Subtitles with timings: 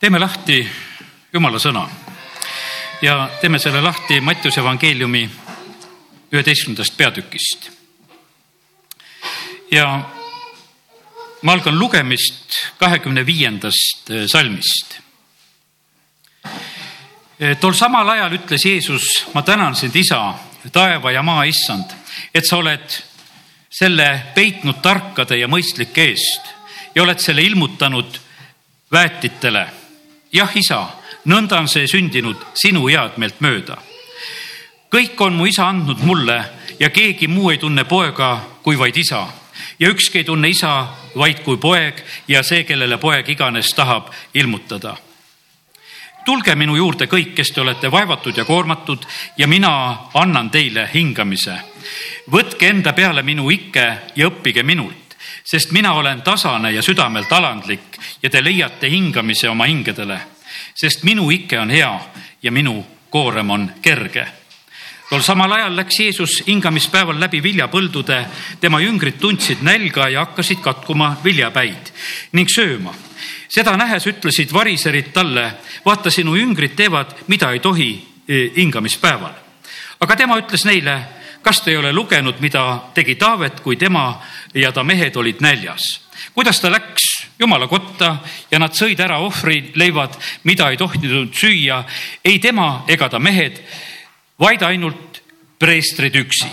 [0.00, 0.62] teeme lahti
[1.32, 1.82] Jumala sõna
[3.02, 5.24] ja teeme selle lahti Mattiuse evangeeliumi
[6.32, 7.70] üheteistkümnendast peatükist.
[9.70, 10.10] ja
[11.42, 15.00] ma algan lugemist kahekümne viiendast eh, salmist.
[17.40, 20.34] Eh, tol samal ajal ütles Jeesus, ma tänan sind, isa,
[20.72, 21.90] taeva ja maa issand,
[22.34, 23.02] et sa oled
[23.70, 26.54] selle peitnud tarkade ja mõistlike eest
[26.94, 28.18] ja oled selle ilmutanud
[28.92, 29.66] väetitele.
[30.32, 30.86] Jah, isa,
[31.24, 33.78] nõnda on see sündinud sinu headmeelt mööda.
[34.90, 36.44] kõik on mu isa andnud mulle
[36.80, 39.26] ja keegi muu ei tunne poega kui vaid isa
[39.78, 44.96] ja ükski ei tunne isa vaid kui poeg ja see, kellele poeg iganes tahab ilmutada.
[46.24, 49.06] tulge minu juurde kõik, kes te olete vaevatud ja koormatud
[49.38, 51.58] ja mina annan teile hingamise.
[52.30, 55.07] võtke enda peale minu ikke ja õppige minult
[55.48, 60.20] sest mina olen tasane ja südamelt alandlik ja te leiate hingamise oma hingedele,
[60.74, 61.94] sest minu ike on hea
[62.42, 64.26] ja minu koorem on kerge
[65.08, 68.18] tol samal ajal läks Jeesus hingamispäeval läbi viljapõldude,
[68.60, 71.92] tema jüngrid tundsid nälga ja hakkasid katkuma viljapäid
[72.36, 72.94] ning sööma.
[73.48, 75.52] seda nähes ütlesid variserid talle,
[75.84, 77.90] vaata, sinu jüngrid teevad, mida ei tohi
[78.28, 79.32] e, hingamispäeval.
[80.00, 81.00] aga tema ütles neile,
[81.48, 84.18] kas te ei ole lugenud, mida tegi Taavet, kui tema
[84.52, 85.86] ja ta mehed olid näljas?
[86.34, 87.06] kuidas ta läks
[87.38, 88.18] jumala kotta
[88.50, 91.78] ja nad sõid ära ohvrileivad, mida ei tohtinud süüa,
[92.24, 93.62] ei tema ega ta mehed,
[94.38, 95.22] vaid ainult
[95.58, 96.52] preestrid üksi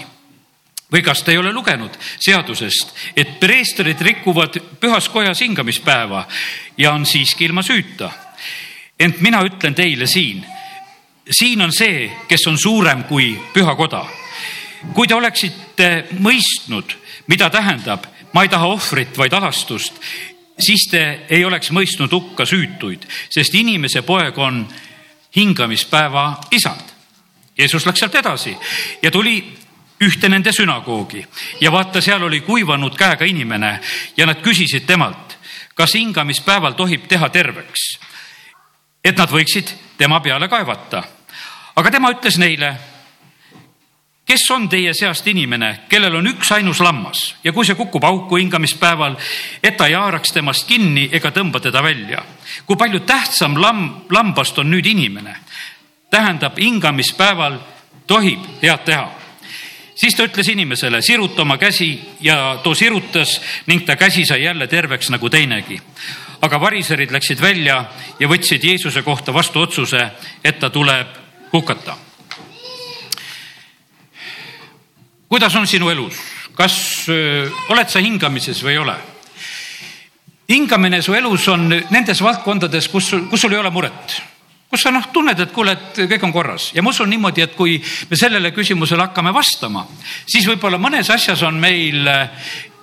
[0.94, 6.24] või kas te ei ole lugenud seadusest, et preestrid rikuvad pühas kojas hingamispäeva
[6.78, 8.14] ja on siiski ilma süüta?
[9.00, 10.46] ent mina ütlen teile siin,
[11.28, 14.06] siin on see, kes on suurem kui pühakoda.
[14.94, 16.96] Kui te oleksite mõistnud,
[17.28, 20.00] mida tähendab, ma ei taha ohvrit, vaid alastust,
[20.60, 24.66] siis te ei oleks mõistnud hukka süütuid, sest inimese poeg on
[25.36, 26.94] hingamispäeva isand.
[27.58, 28.56] Jeesus läks sealt edasi
[29.02, 29.38] ja tuli
[30.04, 31.22] ühte nende sünagoogi
[31.62, 33.80] ja vaata, seal oli kuivanud käega inimene
[34.18, 35.38] ja nad küsisid temalt,
[35.76, 37.86] kas hingamispäeval tohib teha terveks,
[39.04, 41.04] et nad võiksid tema peale kaevata.
[41.76, 42.76] aga tema ütles neile
[44.26, 49.18] kes on teie seast inimene, kellel on üksainus lammas ja kui see kukub auku hingamispäeval,
[49.64, 52.24] et ta ei haaraks temast kinni ega tõmba teda välja.
[52.66, 55.36] kui palju tähtsam lamm, lambast on nüüd inimene.
[56.10, 57.60] tähendab, hingamispäeval
[58.08, 59.12] tohib head teha.
[59.96, 64.68] siis ta ütles inimesele, siruta oma käsi ja too sirutas ning ta käsi sai jälle
[64.68, 65.82] terveks nagu teinegi.
[66.42, 67.86] aga variserid läksid välja
[68.20, 70.10] ja võtsid Jeesuse kohta vastu otsuse,
[70.44, 71.08] et ta tuleb
[71.54, 72.05] hukata
[75.36, 76.16] kuidas on sinu elus,
[76.56, 76.76] kas
[77.12, 78.96] öö, oled sa hingamises või ei ole?
[80.48, 84.14] hingamine su elus on nendes valdkondades, kus, kus sul ei ole muret.
[84.70, 86.70] Kus sa noh, tunned, et kuule, et kõik on korras.
[86.76, 89.84] Ja ma usun niimoodi, et kui me sellele küsimusele hakkame vastama,
[90.30, 92.08] siis võib-olla mõnes asjas on meil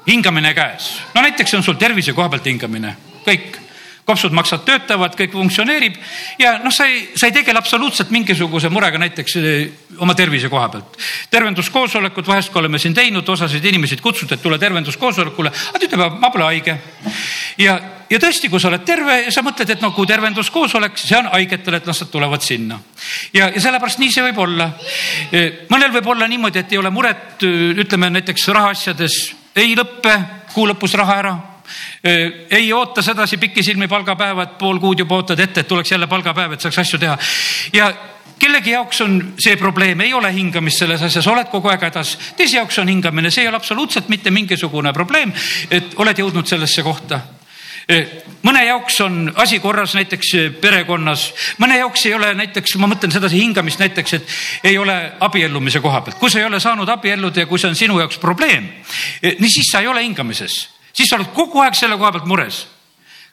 [0.09, 0.91] hingamine käes.
[1.15, 3.62] no näiteks on sul tervise koha pealt hingamine, kõik
[4.07, 5.97] kopsud maksad, töötavad, kõik funktsioneerib
[6.41, 10.69] ja noh, sa ei, sa ei tegele absoluutselt mingisuguse murega näiteks eh, oma tervise koha
[10.73, 10.99] pealt.
[11.31, 16.19] tervenduskoosolekut vahest, kui oleme siin teinud, osasid inimesi kutsutud, et tule tervenduskoosolekule, aga ta ütleb,
[16.19, 16.77] ma pole haige.
[17.63, 17.77] ja,
[18.11, 21.31] ja tõesti, kui sa oled terve ja sa mõtled, et no kui tervenduskoosolek, see on
[21.37, 22.81] haigetele, et las nad tulevad sinna.
[23.31, 24.73] ja, ja sellepärast nii see võib olla.
[25.31, 27.47] Eh, mõnel võib olla niimoodi, et ei ole muret,
[27.87, 29.23] ütleme näiteks rahaasjades
[29.57, 30.19] ei lõppe
[30.53, 31.39] kuu lõpus raha ära
[32.51, 36.61] ei oota sedasi pikisilmi palgapäevad, pool kuud juba ootad ette, et tuleks jälle palgapäev, et
[36.61, 37.19] saaks asju teha.
[37.73, 37.93] ja
[38.39, 42.17] kellegi jaoks on see probleem, ei ole hingamist selles asjas, oled kogu aeg hädas.
[42.37, 45.33] teise jaoks on hingamine, see ei ole absoluutselt mitte mingisugune probleem,
[45.71, 47.21] et oled jõudnud sellesse kohta
[48.47, 50.29] mõne jaoks on asi korras näiteks
[50.61, 51.25] perekonnas,
[51.59, 54.37] mõne jaoks ei ole näiteks, ma mõtlen sedasi hingamist näiteks, et
[54.71, 57.79] ei ole abiellumise koha pealt, kui sa ei ole saanud abielluda ja kui see on
[57.79, 58.69] sinu jaoks probleem,
[59.23, 62.67] nii siis sa ei ole hingamises siis sa oled kogu aeg selle koha pealt mures.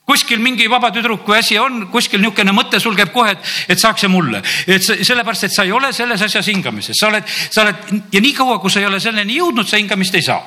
[0.09, 4.01] kuskil mingi vaba tüdruku asi on, kuskil niisugune mõte sul käib kohe, et, et saaks
[4.01, 4.41] see mulle.
[4.67, 8.59] et sellepärast, et sa ei ole selles asjas hingamises, sa oled, sa oled ja niikaua,
[8.59, 10.41] kui sa ei ole selleni jõudnud, sa hingamist ei saa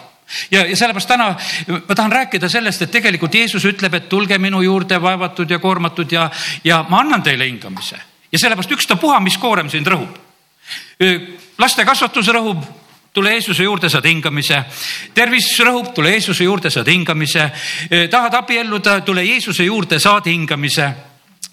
[0.50, 1.28] ja, ja sellepärast täna
[1.88, 6.12] ma tahan rääkida sellest, et tegelikult Jeesus ütleb, et tulge minu juurde vaevatud ja koormatud
[6.12, 6.28] ja,
[6.64, 7.98] ja ma annan teile hingamise.
[8.32, 10.16] ja sellepärast ükstapuha, mis koorem sind rõhub.
[11.58, 12.64] laste kasvatus rõhub,
[13.12, 14.64] tule Jeesuse juurde, saad hingamise.
[15.14, 17.50] tervis rõhub, tule Jeesuse juurde, saad hingamise.
[18.10, 20.92] tahad abielluda, tule Jeesuse juurde, saad hingamise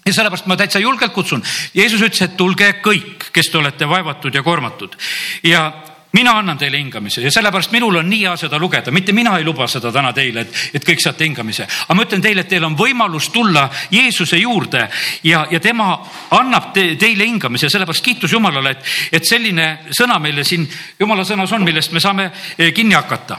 [0.06, 1.42] ja sellepärast ma täitsa julgelt kutsun.
[1.74, 4.96] Jeesus ütles, et tulge kõik, kes te olete vaevatud ja koormatud
[5.44, 5.66] ja
[6.12, 9.44] mina annan teile hingamise ja sellepärast minul on nii hea seda lugeda, mitte mina ei
[9.44, 11.66] luba seda täna teile, et, et kõik saate hingamise.
[11.66, 14.86] aga ma ütlen teile, et teil on võimalus tulla Jeesuse juurde
[15.24, 15.92] ja, ja tema
[16.36, 18.90] annab te, teile hingamise, sellepärast kiitus Jumalale, et,
[19.20, 20.66] et selline sõna meile siin
[20.98, 23.38] Jumala sõnas on, millest me saame eh, kinni hakata.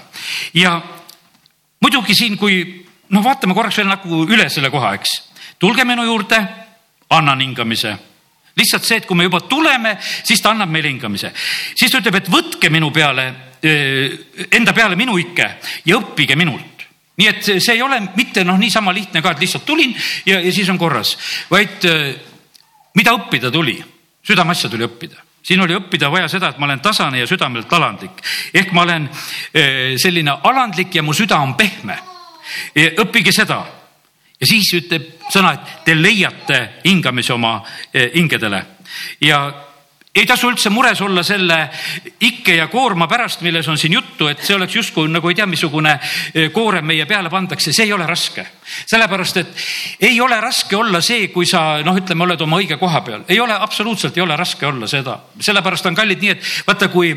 [0.54, 0.78] ja
[1.82, 2.62] muidugi siin, kui
[3.10, 5.18] noh, vaatame korraks veel nagu üle selle koha, eks.
[5.60, 6.40] tulge minu juurde,
[7.12, 7.98] annan hingamise
[8.58, 11.32] lihtsalt see, et kui me juba tuleme, siis ta annab meile hingamise.
[11.76, 13.28] siis ta ütleb, et võtke minu peale,
[14.52, 15.48] enda peale minu ikke
[15.86, 16.86] ja õppige minult.
[17.18, 19.94] Nii et see ei ole mitte noh, niisama lihtne ka, et lihtsalt tulin
[20.26, 21.18] ja, ja siis on korras,
[21.52, 21.86] vaid
[22.98, 23.76] mida õppida tuli,
[24.26, 25.22] südameasja tuli õppida.
[25.42, 28.20] Siin oli õppida vaja seda, et ma olen tasane ja südamelt alandlik.
[28.54, 29.08] Ehk ma olen
[29.98, 31.98] selline alandlik ja mu süda on pehme.
[33.02, 33.64] õppige seda
[34.42, 37.60] ja siis ütleb sõna, et te leiate hingamise oma
[37.94, 38.62] eh, hingedele.
[39.22, 39.42] Ja
[40.12, 41.58] ei tasu üldse mures olla selle
[42.28, 45.46] ikke ja koorma pärast, milles on siin juttu, et see oleks justkui nagu ei tea,
[45.48, 48.46] missugune eh, koorem meie peale pandakse, see ei ole raske.
[48.92, 49.68] sellepärast, et
[50.10, 53.40] ei ole raske olla see, kui sa noh, ütleme, oled oma õige koha peal, ei
[53.40, 57.14] ole absoluutselt ei ole raske olla seda, sellepärast on kallid nii, et vaata, kui,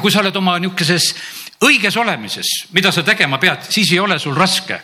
[0.00, 1.10] kui sa oled oma niisuguses
[1.66, 4.78] õiges olemises, mida sa tegema pead, siis ei ole sul raske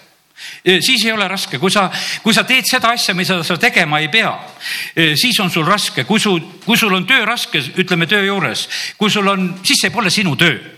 [0.64, 1.88] siis ei ole raske, kui sa,
[2.22, 4.32] kui sa teed seda asja, mida sa tegema ei pea,
[4.94, 8.68] siis on sul raske, kui su, kui sul on töö raske, ütleme töö juures,
[8.98, 10.73] kui sul on, siis see pole sinu töö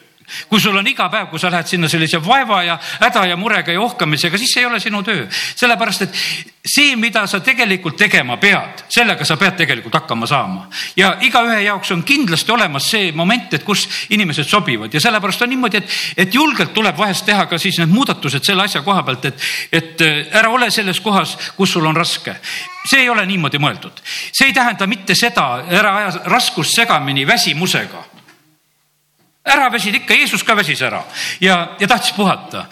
[0.49, 3.73] kui sul on iga päev, kui sa lähed sinna sellise vaeva ja häda ja murega
[3.73, 5.27] ja ohkamisega, siis see ei ole sinu töö.
[5.31, 6.15] sellepärast, et
[6.67, 10.69] see, mida sa tegelikult tegema pead, sellega sa pead tegelikult hakkama saama.
[10.97, 15.55] ja igaühe jaoks on kindlasti olemas see moment, et kus inimesed sobivad ja sellepärast on
[15.55, 19.25] niimoodi, et, et julgelt tuleb vahest teha ka siis need muudatused selle asja koha pealt,
[19.25, 22.37] et, et äh, ära ole selles kohas, kus sul on raske
[22.87, 28.16] see ei ole niimoodi mõeldud, see ei tähenda mitte seda, ära aja raskust segamini väsimusega
[29.47, 31.03] ära väsid ikka, Jeesus ka väsis ära
[31.41, 32.65] ja, ja tahtis puhata.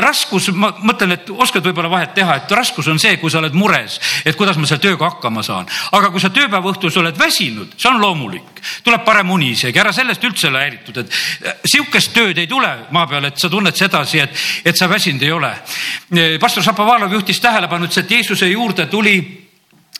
[0.00, 3.56] Raskus, ma mõtlen, et oskad võib-olla vahet teha, et raskus on see, kui sa oled
[3.58, 5.66] mures, et kuidas ma selle tööga hakkama saan.
[5.92, 9.78] aga kui sa tööpäeva õhtul sa oled väsinud, see on loomulik, tuleb parem uni isegi,
[9.82, 11.12] ära sellest üldse ole häiritud, et
[11.42, 15.22] e, sihukest tööd ei tule maa peal, et sa tunned sedasi, et, et sa väsinud
[15.26, 15.52] ei ole.
[16.40, 19.18] Pastor Šapovalov juhtis tähelepanu, ütles, et Jeesuse juurde tuli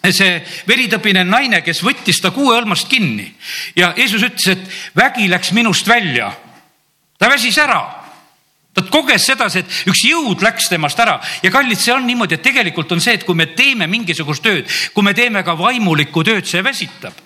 [0.08, 3.28] see veritõbine naine, kes võttis ta kuueõlmast kinni
[3.76, 6.32] ja Jeesus ütles, et vägi läks minust välja.
[7.18, 7.82] ta väsis ära
[8.74, 12.44] ta koges sedasi, et üks jõud läks temast ära ja kallid, see on niimoodi, et
[12.44, 16.46] tegelikult on see, et kui me teeme mingisugust tööd, kui me teeme ka vaimulikku tööd,
[16.46, 17.16] see väsitab.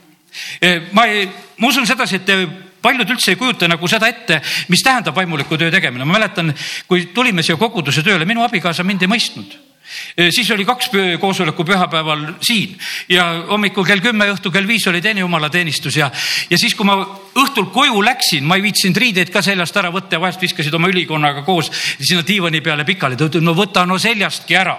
[0.58, 1.28] E, ma ei,
[1.60, 2.32] ma usun sedasi, et
[2.82, 4.40] paljud üldse ei kujuta nagu seda ette,
[4.72, 6.04] mis tähendab vaimuliku töö tegemine.
[6.04, 6.54] ma mäletan,
[6.88, 9.54] kui tulime siia koguduse tööle, minu abikaasa mind ei mõistnud
[10.30, 15.20] siis oli kaks koosoleku pühapäeval siin ja hommikul kell kümme, õhtul kell viis oli teine
[15.24, 16.10] jumalateenistus ja,
[16.50, 16.96] ja siis, kui ma
[17.34, 20.90] õhtul koju läksin, ma ei viitsinud riideid ka seljast ära võtta ja vahest viskasid oma
[20.92, 23.16] ülikonnaga koos sinna diivani peale pikali.
[23.16, 24.76] ta ütles, no võta no seljastki ära.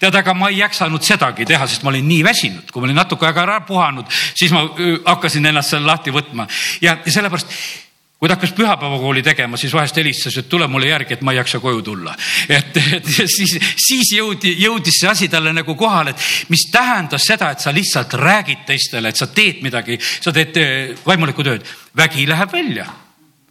[0.00, 3.00] tead, aga ma ei jaksanud sedagi teha, sest ma olin nii väsinud, kui ma olin
[3.02, 4.64] natuke aega ära puhanud, siis ma
[5.04, 6.48] hakkasin ennast seal lahti võtma
[6.80, 7.89] ja, ja sellepärast
[8.20, 11.38] kui ta hakkas pühapäevakooli tegema, siis vahest helistas, et tule mulle järgi, et ma ei
[11.38, 12.12] jaksa koju tulla.
[12.48, 17.48] et, et siis, siis jõudi, jõudis see asi talle nagu kohale, et mis tähendas seda,
[17.54, 21.64] et sa lihtsalt räägid teistele, et sa teed midagi, sa teed eh, vaimulikku tööd.
[21.96, 22.84] vägi läheb välja,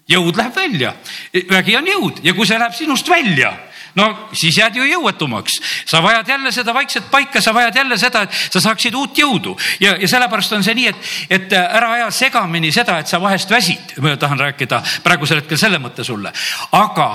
[0.07, 0.93] jõud läheb välja,
[1.49, 3.55] vägi on jõud ja kui see läheb sinust välja
[3.95, 5.59] no siis jääd ju jõuetumaks,
[5.89, 9.55] sa vajad jälle seda vaikset paika, sa vajad jälle seda, et sa saaksid uut jõudu.
[9.79, 13.49] Ja, ja sellepärast on see nii, et, et ära aja segamini seda, et sa vahest
[13.51, 16.33] väsid, ma tahan rääkida praegusel hetkel selle mõtte sulle,
[16.77, 17.09] aga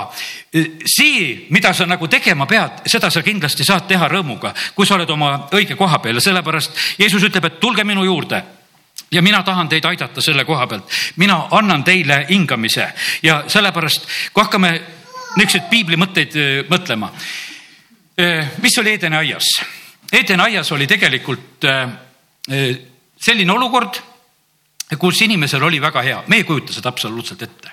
[0.53, 4.97] e, see, mida sa nagu tegema pead, seda sa kindlasti saad teha rõõmuga, kui sa
[4.99, 6.19] oled oma õige koha peal.
[6.19, 8.43] Ja sellepärast Jeesus ütleb, et tulge minu juurde.
[9.11, 10.89] Ja mina tahan teid aidata selle koha pealt,
[11.21, 12.87] mina annan teile hingamise.
[13.23, 14.71] Ja sellepärast, kui hakkame
[15.35, 16.35] niisuguseid piibli mõtteid
[16.69, 17.11] mõtlema.
[18.61, 19.49] mis oli Edeni aias?
[20.11, 21.65] Edeni aias oli tegelikult
[23.25, 23.99] selline olukord,
[24.99, 27.71] kus inimesel oli väga hea, me ei kujuta seda absoluutselt ette.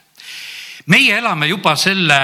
[0.87, 2.19] meie elame juba selle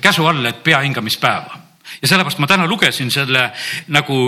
[0.00, 1.62] käsu all, et pea hingamispäeva
[2.02, 3.50] ja sellepärast ma täna lugesin selle
[3.88, 4.18] nagu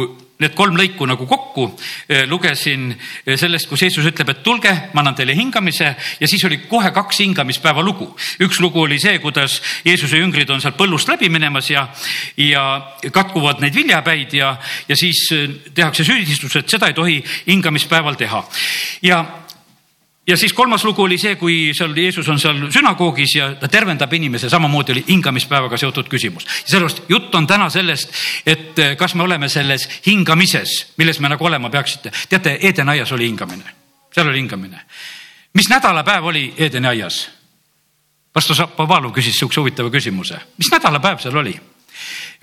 [0.42, 1.68] need kolm lõiku nagu kokku,
[2.08, 6.42] eh, lugesin eh, sellest, kus Jeesus ütleb, et tulge, ma annan teile hingamise ja siis
[6.48, 8.08] oli kohe kaks hingamispäeva lugu.
[8.42, 11.86] üks lugu oli see, kuidas Jeesuse jüngrid on seal põllust läbi minemas ja,
[12.36, 12.64] ja
[13.12, 14.56] katkuvad neid viljapäid ja,
[14.88, 18.44] ja siis eh, tehakse süüdistus, et seda ei tohi hingamispäeval teha.
[19.02, 19.24] ja
[20.26, 24.12] ja siis kolmas lugu oli see, kui seal Jeesus on seal sünagoogis ja ta tervendab
[24.12, 26.46] inimese, samamoodi oli hingamispäevaga seotud küsimus.
[26.64, 28.12] sellepärast jutt on täna sellest,
[28.46, 32.12] et eh, kas me oleme selles hingamises, milles me nagu olema peaksite.
[32.28, 33.74] teate, Edenaias oli hingamine,
[34.12, 34.80] seal oli hingamine.
[35.54, 37.28] mis nädalapäev oli Edeni aias?
[38.32, 41.60] pastor Šapovalov küsis sihukese huvitava küsimuse, mis nädalapäev seal oli?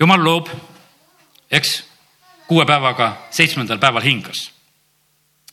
[0.00, 0.48] jumal loob,
[1.50, 1.84] eks,
[2.46, 4.50] kuue päevaga, seitsmendal päeval hingas.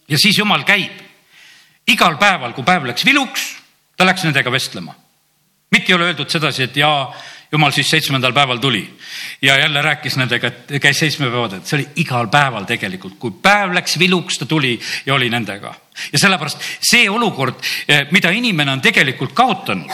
[0.08, 1.09] ja siis jumal käib
[1.90, 3.50] igal päeval, kui päev läks viluks,
[3.98, 4.96] ta läks nendega vestlema.
[5.72, 7.14] mitte ei ole öeldud sedasi, et jaa,
[7.52, 8.82] jumal siis seitsmendal päeval tuli.
[9.42, 13.74] Ja jälle rääkis nendega, et käis seitsme päeva, see oli igal päeval tegelikult, kui päev
[13.74, 15.76] läks viluks, ta tuli ja oli nendega
[16.14, 19.92] ja sellepärast see olukord, eh, mida inimene on tegelikult kaotanud,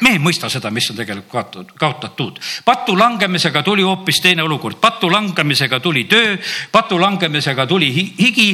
[0.00, 5.10] me ei mõista seda, mis on tegelikult kaotatud, patu langemisega tuli hoopis teine olukord, patu
[5.12, 6.36] langemisega tuli töö,
[6.72, 8.50] patu langemisega tuli higi,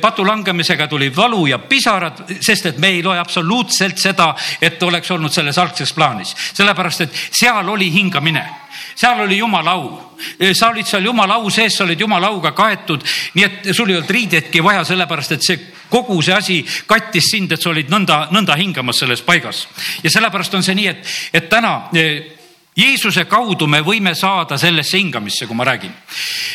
[0.00, 5.10] patu langemisega tuli valu ja pisarad, sest et me ei loe absoluutselt seda, et oleks
[5.10, 8.67] olnud selles algses plaanis, sellepärast et seal oli hingamine
[8.98, 10.16] seal oli jumala au.
[10.52, 13.98] sa olid seal jumala au sees, sa olid jumala auga kaetud, nii et sul ei
[13.98, 18.24] olnud riidetki vaja, sellepärast et see kogu see asi kattis sind, et sa olid nõnda,
[18.34, 19.66] nõnda hingamas selles paigas.
[20.02, 22.34] ja sellepärast on see nii, et, et täna eh,
[22.78, 25.94] Jeesuse kaudu me võime saada sellesse hingamisse, kui ma räägin.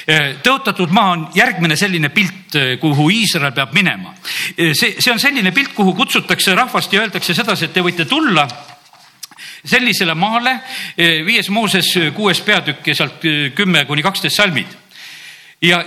[0.07, 4.13] Eh, tõotatud maa on järgmine selline pilt, eh, kuhu Iisrael peab minema.
[4.55, 8.47] see, see on selline pilt, kuhu kutsutakse rahvast ja öeldakse sedasi, et te võite tulla
[9.65, 10.58] sellisele maale,
[10.98, 13.24] viies Mooses kuues peatükk ja sealt
[13.55, 14.67] kümme kuni kaksteist salmid.
[15.62, 15.84] ja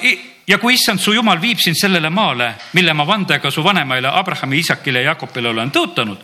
[0.47, 4.59] ja kui issand su jumal viib sind sellele maale, mille ma vandega su vanemaile Abrahami,
[4.59, 6.23] Isakile ja Jakobile olen tõotanud.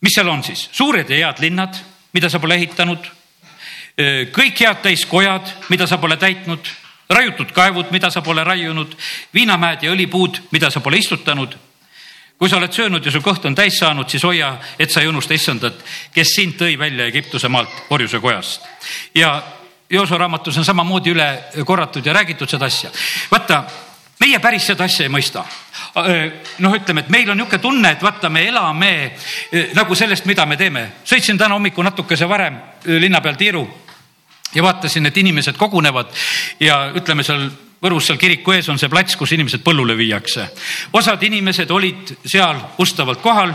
[0.00, 0.68] Mis seal on siis?
[0.72, 1.78] suured ja head linnad,
[2.12, 3.06] mida sa pole ehitanud.
[4.34, 6.68] Kõik head täis kojad, mida sa pole täitnud,
[7.08, 8.96] raiutud kaevud, mida sa pole raiunud,
[9.34, 11.54] viinamäed ja õlipuud, mida sa pole istutanud
[12.38, 15.08] kui sa oled söönud ja su kõht on täis saanud, siis hoia, et sa ei
[15.08, 15.78] unusta issandat,
[16.14, 18.62] kes sind tõi välja Egiptuse maalt orjuse kojast.
[19.14, 19.42] ja
[19.90, 21.26] Jooso raamatus on samamoodi üle
[21.64, 22.90] korratud ja räägitud seda asja.
[23.30, 23.64] vaata,
[24.20, 25.44] meie päris seda asja ei mõista.
[26.58, 28.92] noh, ütleme, et meil on niisugune tunne, et vaata, me elame
[29.52, 30.88] eh, nagu sellest, mida me teeme.
[31.04, 33.66] sõitsin täna hommikul natukese varem eh, linna peal tiiru
[34.54, 36.12] ja vaatasin, et inimesed kogunevad
[36.60, 37.48] ja ütleme seal
[37.82, 40.48] Võrus seal kiriku ees on see plats, kus inimesed põllule viiakse.
[40.92, 43.52] osad inimesed olid seal ustavalt kohal.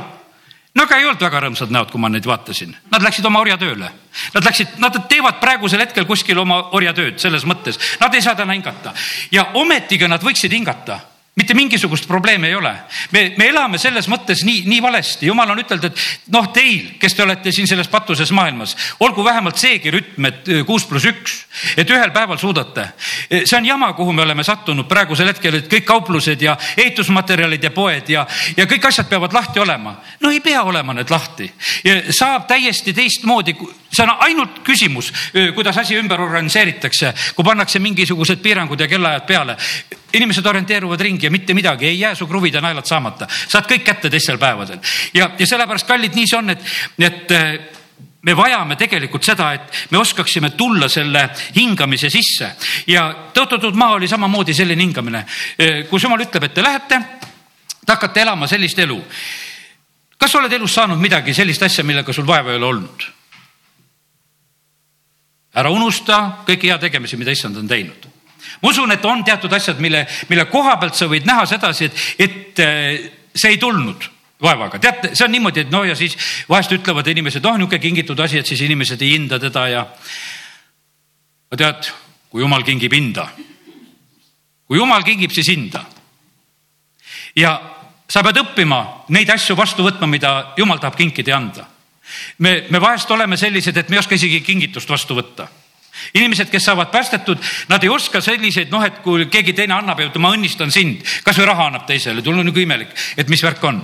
[0.76, 3.90] No aga ei olnud väga rõõmsad näod, kui ma neid vaatasin, nad läksid oma orjatööle.
[4.34, 8.56] Nad läksid, nad teevad praegusel hetkel kuskil oma orjatööd selles mõttes, nad ei saa täna
[8.56, 8.94] hingata.
[9.32, 11.00] Ja ometigi nad võiksid hingata
[11.36, 12.74] mitte mingisugust probleemi ei ole.
[13.12, 17.16] me, me elame selles mõttes nii, nii valesti, jumal on ütelnud, et noh, teil, kes
[17.16, 21.38] te olete siin selles patuses maailmas, olgu vähemalt seegi rütm, et äh, kuus pluss üks,
[21.80, 22.90] et ühel päeval suudate.
[23.32, 27.64] Äh, see on jama, kuhu me oleme sattunud praegusel hetkel, et kõik kauplused ja ehitusmaterjalid
[27.64, 28.26] ja poed ja,
[28.58, 29.96] ja kõik asjad peavad lahti olema.
[30.20, 31.48] no ei pea olema need lahti,
[32.12, 33.56] saab täiesti teistmoodi
[33.92, 35.12] see on ainult küsimus,
[35.56, 39.58] kuidas asi ümber organiseeritakse, kui pannakse mingisugused piirangud ja kellaajad peale.
[40.14, 43.84] Inimesed orienteeruvad ringi ja mitte midagi, ei jää su kruvid ja naelad saamata, saad kõik
[43.86, 44.80] kätte teistel päevadel
[45.14, 46.66] ja, ja sellepärast kallid, nii see on, et,
[47.00, 47.80] et
[48.22, 52.52] me vajame tegelikult seda, et me oskaksime tulla selle hingamise sisse
[52.88, 55.24] ja tõotatud maa oli samamoodi selline hingamine,
[55.90, 57.02] kus jumal ütleb, et te lähete,
[57.82, 59.00] te hakkate elama sellist elu.
[60.18, 63.10] kas sa oled elus saanud midagi sellist asja, millega sul vaeva ei ole olnud?
[65.56, 68.08] ära unusta kõiki heategemisi, mida issand on teinud.
[68.62, 72.02] Ma usun, et on teatud asjad, mille, mille koha pealt sa võid näha sedasi, et,
[72.26, 74.08] et äh, see ei tulnud
[74.42, 76.18] vaevaga, teate, see on niimoodi, et no ja siis
[76.50, 79.86] vahest ütlevad inimesed, oh niisugune kingitud asi, et siis inimesed ei hinda teda ja.
[81.52, 81.92] no tead,
[82.32, 83.28] kui jumal kingib hinda,
[84.66, 85.84] kui jumal kingib, siis hinda.
[87.38, 87.54] ja
[88.12, 88.82] sa pead õppima
[89.14, 91.68] neid asju vastu võtma, mida jumal tahab kinkida ja anda
[92.38, 95.48] me, me vahest oleme sellised, et me ei oska isegi kingitust vastu võtta
[96.14, 100.08] inimesed, kes saavad päästetud, nad ei oska selliseid, noh, et kui keegi teine annab ja
[100.10, 103.64] ütleb, ma õnnistan sind, kasvõi raha annab teisele, tul on nagu imelik, et mis värk
[103.68, 103.84] on.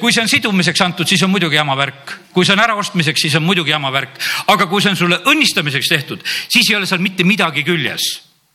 [0.00, 3.38] kui see on sidumiseks antud, siis on muidugi jama värk, kui see on äraostmiseks, siis
[3.38, 4.18] on muidugi jama värk,
[4.52, 8.12] aga kui see on sulle õnnistamiseks tehtud, siis ei ole seal mitte midagi küljes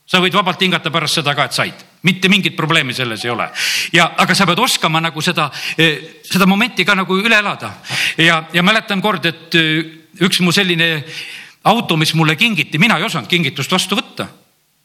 [0.08, 3.48] sa võid vabalt hingata pärast seda ka, et said, mitte mingit probleemi selles ei ole.
[3.92, 7.74] ja, aga sa pead oskama nagu seda, seda momenti ka nagu üle elada.
[8.16, 9.58] ja, ja mäletan kord, et
[10.24, 11.04] üks mu selline
[11.68, 14.28] auto, mis mulle kingiti, mina ei osanud kingitust vastu võtta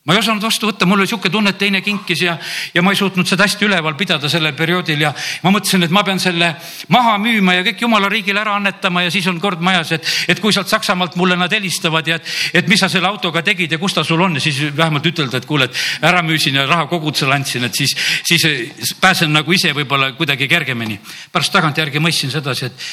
[0.03, 2.33] ma ei osanud vastu võtta, mul oli sihuke tunne, et teine kinkis ja,
[2.75, 5.13] ja ma ei suutnud seda hästi üleval pidada sellel perioodil ja
[5.45, 6.49] ma mõtlesin, et ma pean selle
[6.91, 10.41] maha müüma ja kõik jumala riigile ära annetama ja siis on kord majas, et, et
[10.43, 13.79] kui sealt Saksamaalt mulle nad helistavad ja et, et mis sa selle autoga tegid ja
[13.79, 16.89] kus ta sul on ja siis vähemalt ütelda, et kuule, et ära müüsin ja raha
[16.91, 17.95] kogudusele andsin, et siis,
[18.27, 20.99] siis pääsen nagu ise võib-olla kuidagi kergemini.
[21.31, 22.85] pärast tagantjärgi mõistsin sedasi, et,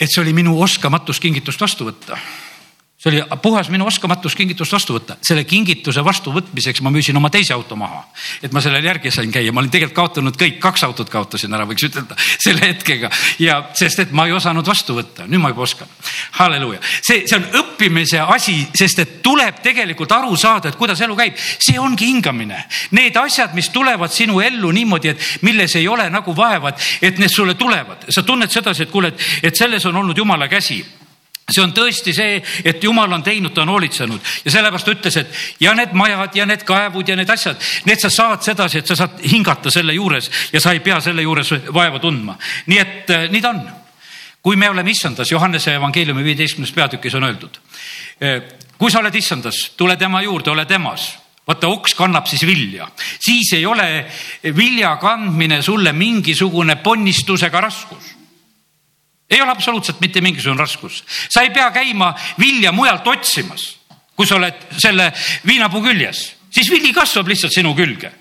[0.00, 2.16] et see oli minu oskamatus kingitust vastu võtta
[3.10, 5.16] see oli puhas minu oskamatus kingitust vastu võtta.
[5.22, 8.02] selle kingituse vastuvõtmiseks ma müüsin oma teise auto maha,
[8.42, 11.66] et ma sellel järgi sain käia, ma olin tegelikult kaotanud kõik, kaks autot kaotasin ära,
[11.68, 13.10] võiks ütelda selle hetkega.
[13.38, 15.88] Ja sest, et ma ei osanud vastu võtta, nüüd ma juba oskan.
[16.40, 21.16] halleluuja, see, see on õppimise asi, sest et tuleb tegelikult aru saada, et kuidas elu
[21.16, 22.64] käib, see ongi hingamine.
[22.96, 27.32] Need asjad, mis tulevad sinu ellu niimoodi, et milles ei ole nagu vaevad, et need
[27.32, 30.82] sulle tulevad, sa tunned sedasi, et kuule, et selles on olnud jumala käsi
[31.46, 35.18] see on tõesti see, et jumal on teinud, ta on hoolitsenud ja sellepärast ta ütles,
[35.20, 38.90] et ja need majad ja need kaevud ja need asjad, need sa saad sedasi, et
[38.90, 42.34] sa saad hingata selle juures ja sa ei pea selle juures vaeva tundma.
[42.66, 43.62] nii et äh, nii ta on.
[44.42, 47.60] kui me oleme issandas, Johannese evangeeliumi viieteistkümnes peatükis on öeldud.
[48.22, 48.42] Äh,
[48.78, 51.12] kui sa oled issandas, tule tema juurde, ole temas
[51.46, 52.88] vaata, oks kannab siis vilja,
[53.22, 54.06] siis ei ole
[54.56, 58.15] vilja kandmine sulle mingisugune ponnistus ega raskus
[59.30, 63.76] ei ole absoluutselt mitte mingisugune raskus, sa ei pea käima vilja mujalt otsimas,
[64.16, 65.10] kui sa oled selle
[65.46, 68.12] viinapuu küljes, siis vili kasvab lihtsalt sinu külge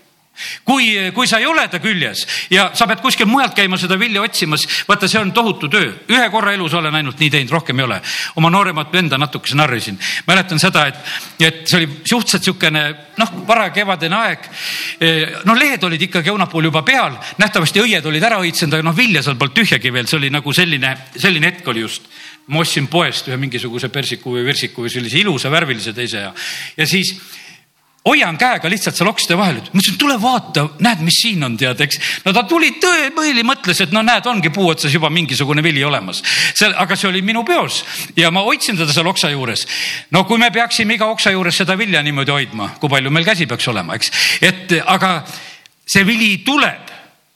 [0.63, 4.23] kui, kui sa ei ole ta küljes ja sa pead kuskil mujalt käima seda vilja
[4.25, 5.91] otsimas, vaata, see on tohutu töö.
[6.11, 8.01] ühe korra elus olen ainult nii teinud, rohkem ei ole.
[8.35, 9.99] oma nooremat venda natukese narrisin.
[10.27, 10.99] mäletan seda, et,
[11.39, 12.83] et see oli suhteliselt niisugune
[13.17, 14.49] noh, varakevadine aeg.
[15.45, 19.23] no lehed olid ikkagi õunapool juba peal, nähtavasti õied olid ära õitsenud, aga noh, vilja
[19.23, 22.09] seal polnud tühjagi veel, see oli nagu selline, selline hetk oli just
[22.47, 26.33] ma ostsin poest ühe mingisuguse persiku või virsiku või sellise ilusa värvilise teise ja,
[26.77, 27.15] ja siis
[28.05, 31.99] hoian käega lihtsalt seal okside vahel, mõtlesin, tule vaata, näed, mis siin on, tead, eks.
[32.25, 36.21] no ta tuli tõepõhili, mõtles, et no näed, ongi puu otsas juba mingisugune vili olemas.
[36.53, 37.81] seal, aga see oli minu peos
[38.17, 39.65] ja ma hoidsin teda seal oksa juures.
[40.11, 43.49] no kui me peaksime iga oksa juures seda vilja niimoodi hoidma, kui palju meil käsi
[43.49, 45.17] peaks olema, eks, et aga
[45.85, 46.93] see vili tuleb,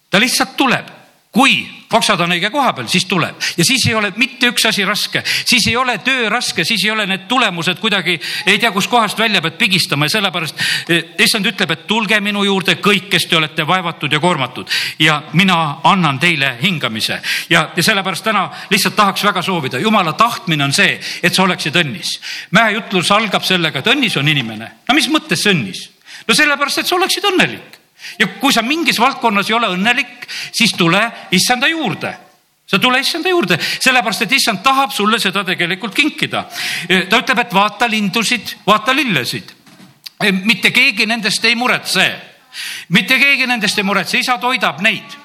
[0.09, 0.98] ta lihtsalt tuleb
[1.39, 1.59] kui
[1.95, 3.37] oksad on õige koha peal, siis tuleb.
[3.57, 6.91] Ja siis ei ole mitte üks asi raske, siis ei ole töö raske, siis ei
[6.91, 10.05] ole need tulemused kuidagi ei tea kuskohast välja pead pigistama.
[10.05, 14.19] Ja sellepärast eh, issand ütleb, et tulge minu juurde kõik, kes te olete vaevatud ja
[14.19, 14.69] koormatud.
[14.99, 17.21] Ja mina annan teile hingamise.
[17.49, 21.79] Ja, ja sellepärast täna lihtsalt tahaks väga soovida, jumala tahtmine on see, et sa oleksid
[21.79, 22.19] õnnis.
[22.51, 24.71] mäejutlus algab sellega, et õnnis on inimene.
[24.87, 25.87] no mis mõttes see õnnis?
[26.27, 27.78] no sellepärast, et sa oleksid õnnelik
[28.19, 32.15] ja kui sa mingis valdkonnas ei ole õnnelik, siis tule issanda juurde
[32.69, 36.43] sa tule issanda juurde, sellepärast et issand tahab sulle seda tegelikult kinkida.
[37.09, 39.55] ta ütleb, et vaata lindusid, vaata lillesid.
[40.43, 42.05] mitte keegi nendest ei muretse,
[42.89, 45.17] mitte keegi nendest ei muretse, isa toidab neid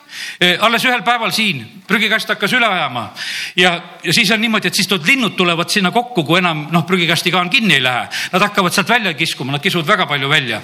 [0.60, 3.08] alles ühel päeval siin prügikast hakkas üle ajama
[3.58, 3.72] ja,
[4.04, 7.32] ja siis on niimoodi, et siis tuleb linnud tulevad sinna kokku, kui enam noh, prügikasti
[7.34, 8.06] kaan kinni ei lähe.
[8.32, 10.60] Nad hakkavad sealt välja kiskuma, nad kiskuvad väga palju välja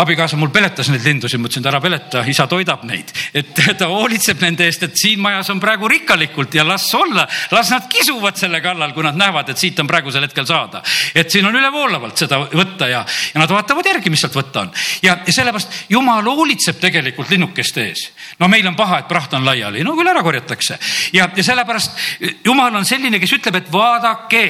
[0.00, 3.88] abikaasa mul peletas neid lindusid, ma ütlesin, et ära peleta, isa toidab neid, et ta
[3.90, 8.38] hoolitseb nende eest, et siin majas on praegu rikkalikult ja las olla, las nad kisuvad
[8.40, 10.82] selle kallal, kui nad näevad, et siit on praegusel hetkel saada.
[11.14, 14.72] et siin on ülevoolavalt seda võtta ja, ja nad vaatavad järgi, mis sealt võtta on.
[15.02, 18.08] ja, ja sellepärast jumal hoolitseb tegelikult linnukeste ees.
[18.38, 20.78] no meil on paha, et praht on laiali, no küll ära korjatakse
[21.12, 24.44] ja, ja sellepärast jumal on selline, kes ütleb, et vaadake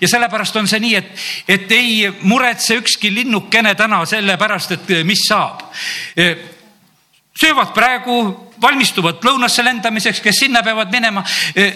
[0.00, 1.12] ja sellepärast on see nii, et,
[1.48, 5.62] et ei muretse ükski linnukene täna selle pärast, et mis saab.
[7.36, 11.22] söövad praegu, valmistuvad lõunasse lendamiseks, kes sinna peavad minema.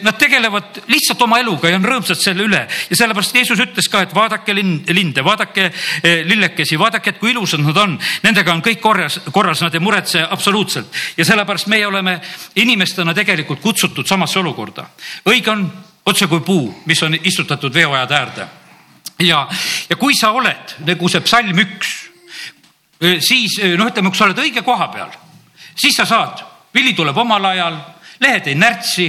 [0.02, 4.04] Nad tegelevad lihtsalt oma eluga ja on rõõmsad selle üle ja sellepärast Jeesus ütles ka,
[4.04, 5.70] et vaadake lind, linde, vaadake
[6.28, 7.98] lillekesi, vaadake, et kui ilusad nad on.
[8.24, 12.18] Nendega on kõik korras, korras, nad ei muretse absoluutselt ja sellepärast meie oleme
[12.56, 14.88] inimestena tegelikult kutsutud samasse olukorda.
[15.28, 15.68] õige on
[16.06, 18.48] otse kui puu, mis on istutatud veoajade äärde.
[19.20, 19.48] ja,
[19.88, 21.94] ja kui sa oled nagu see psalm üks,
[23.00, 25.12] siis noh, ütleme, kui sa oled õige koha peal,
[25.76, 27.78] siis sa saad, vili tuleb omal ajal
[28.20, 29.08] lehed ei närtsi.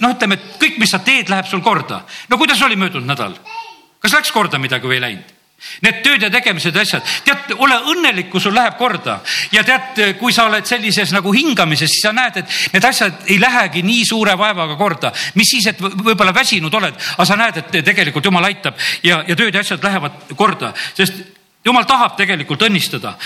[0.00, 2.02] noh, ütleme, et kõik, mis sa teed, läheb sul korda.
[2.28, 3.38] no kuidas oli möödunud nädal?
[4.00, 5.35] kas läks korda midagi või ei läinud?
[5.84, 9.18] Need tööd ja tegemised ja asjad, tead, ole õnnelik, kui sul läheb korda.
[9.52, 13.38] Ja tead, kui sa oled sellises nagu hingamises, siis sa näed, et need asjad ei
[13.42, 15.12] lähegi nii suure vaevaga korda.
[15.34, 19.36] mis siis, et võib-olla väsinud oled, aga sa näed, et tegelikult jumal aitab ja, ja
[19.36, 21.20] tööd ja asjad lähevad korda, sest
[21.64, 23.16] jumal tahab tegelikult õnnistada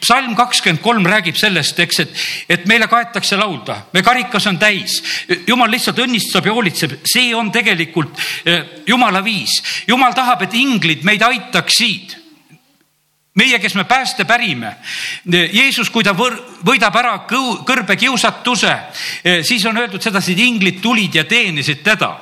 [0.00, 2.14] psalm kakskümmend kolm räägib sellest, eks, et,
[2.48, 5.00] et meile kaetakse laulda, me karikas on täis.
[5.46, 9.60] jumal lihtsalt õnnistab ja hoolitseb, see on tegelikult eh, jumala viis.
[9.86, 12.16] jumal tahab, et inglid meid aitaksid
[13.38, 14.72] meie, kes me pääste pärime.
[15.30, 18.72] Jeesus, kui ta võidab ära kõrbe kiusatuse,
[19.22, 22.16] eh, siis on öeldud sedasi, et inglid tulid ja teenisid teda.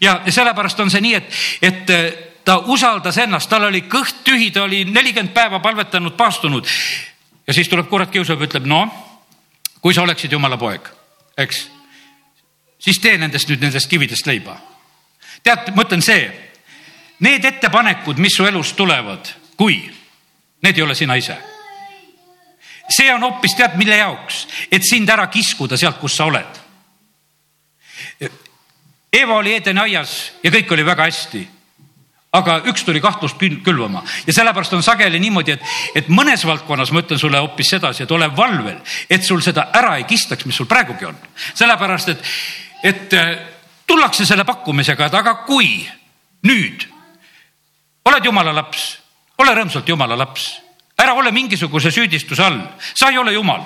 [0.00, 4.50] ja sellepärast on see nii, et, et eh, ta usaldas ennast, tal oli kõht tühi,
[4.52, 6.66] ta oli nelikümmend päeva palvetanud, paastunud.
[7.46, 8.84] ja siis tuleb kurat kiusab, ütleb, no
[9.80, 10.86] kui sa oleksid jumala poeg,
[11.36, 11.66] eks,
[12.80, 14.56] siis tee nendest nüüd nendest kividest leiba.
[15.42, 16.28] tead, mõtlen see,
[17.20, 19.82] need ettepanekud, mis su elus tulevad, kui
[20.62, 21.36] need ei ole sina ise.
[22.88, 26.60] see on hoopis tead, mille jaoks, et sind ära kiskuda sealt, kus sa oled.
[29.12, 31.44] Eeva oli Eedeni aias ja kõik oli väga hästi
[32.34, 37.04] aga üks tuli kahtlust külvama ja sellepärast on sageli niimoodi, et, et mõnes valdkonnas ma
[37.04, 40.68] ütlen sulle hoopis sedasi, et ole valvel, et sul seda ära ei kistaks, mis sul
[40.70, 41.18] praegugi on.
[41.54, 42.32] sellepärast, et,
[42.82, 43.30] et äh,
[43.86, 45.78] tullakse selle pakkumisega, et aga kui
[46.48, 46.88] nüüd
[48.04, 48.88] oled jumala laps,
[49.38, 50.50] ole rõõmsalt jumala laps,
[50.98, 52.60] ära ole mingisuguse süüdistuse all,
[52.94, 53.62] sa ei ole jumal,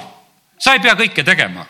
[0.59, 1.67] sa ei pea kõike tegema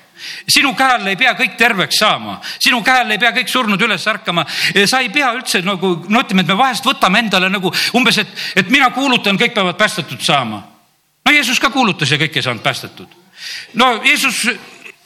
[0.49, 3.83] sinu käe all ei pea kõik terveks saama, sinu käe all ei pea kõik surnud
[3.83, 4.47] üles ärkama.
[4.87, 8.29] sa ei pea üldse nagu, no ütleme, et me vahest võtame endale nagu umbes, et,
[8.57, 10.63] et mina kuulutan, kõik peavad päästetud saama.
[11.25, 13.09] no Jeesus ka kuulutas ja kõik ei saanud päästetud.
[13.75, 14.47] no Jeesus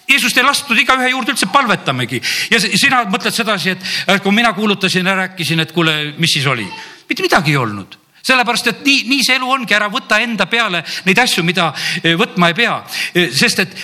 [0.08, 2.18] Jeesust ei lastud igaühe juurde üldse palvetamegi
[2.50, 6.66] ja sina mõtled sedasi, et kui mina kuulutasin ja rääkisin, et kuule, mis siis oli,
[7.08, 10.82] mitte midagi ei olnud sellepärast, et nii, nii see elu ongi, ära võta enda peale
[11.06, 11.72] neid asju, mida
[12.02, 12.76] eh, võtma ei pea,
[13.14, 13.82] eh, sest et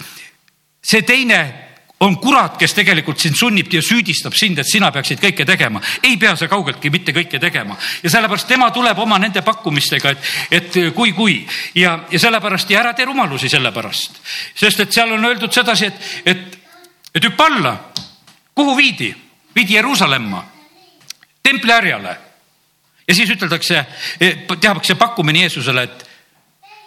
[0.82, 1.68] see teine
[2.00, 5.80] on kurat, kes tegelikult sind sunnib ja süüdistab sind, et sina peaksid kõike tegema.
[6.02, 10.28] ei pea sa kaugeltki mitte kõike tegema ja sellepärast tema tuleb oma nende pakkumistega, et,
[10.50, 11.40] et kui, kui
[11.74, 14.20] ja, ja sellepärast ja ära tee rumalusi sellepärast.
[14.54, 16.58] sest et seal on öeldud sedasi, et, et,
[17.14, 17.74] et hüppa alla.
[18.54, 19.14] kuhu viidi?
[19.54, 20.44] viidi Jeruusalemma,
[21.42, 22.16] templi härjale.
[23.08, 23.84] ja siis üteldakse,
[24.60, 26.08] tehakse pakkumine Jeesusele, et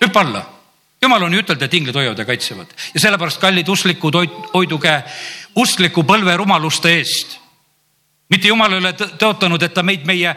[0.06, 0.61] hüppa alla
[1.02, 4.18] jumal on ju ütelnud, et inglid hoiavad ja kaitsevad ja sellepärast kallid usklikud,
[4.54, 4.92] hoiduge
[5.58, 7.40] uskliku põlve rumaluste eest.
[8.30, 10.36] mitte jumal ei ole tõotanud, et ta meid meie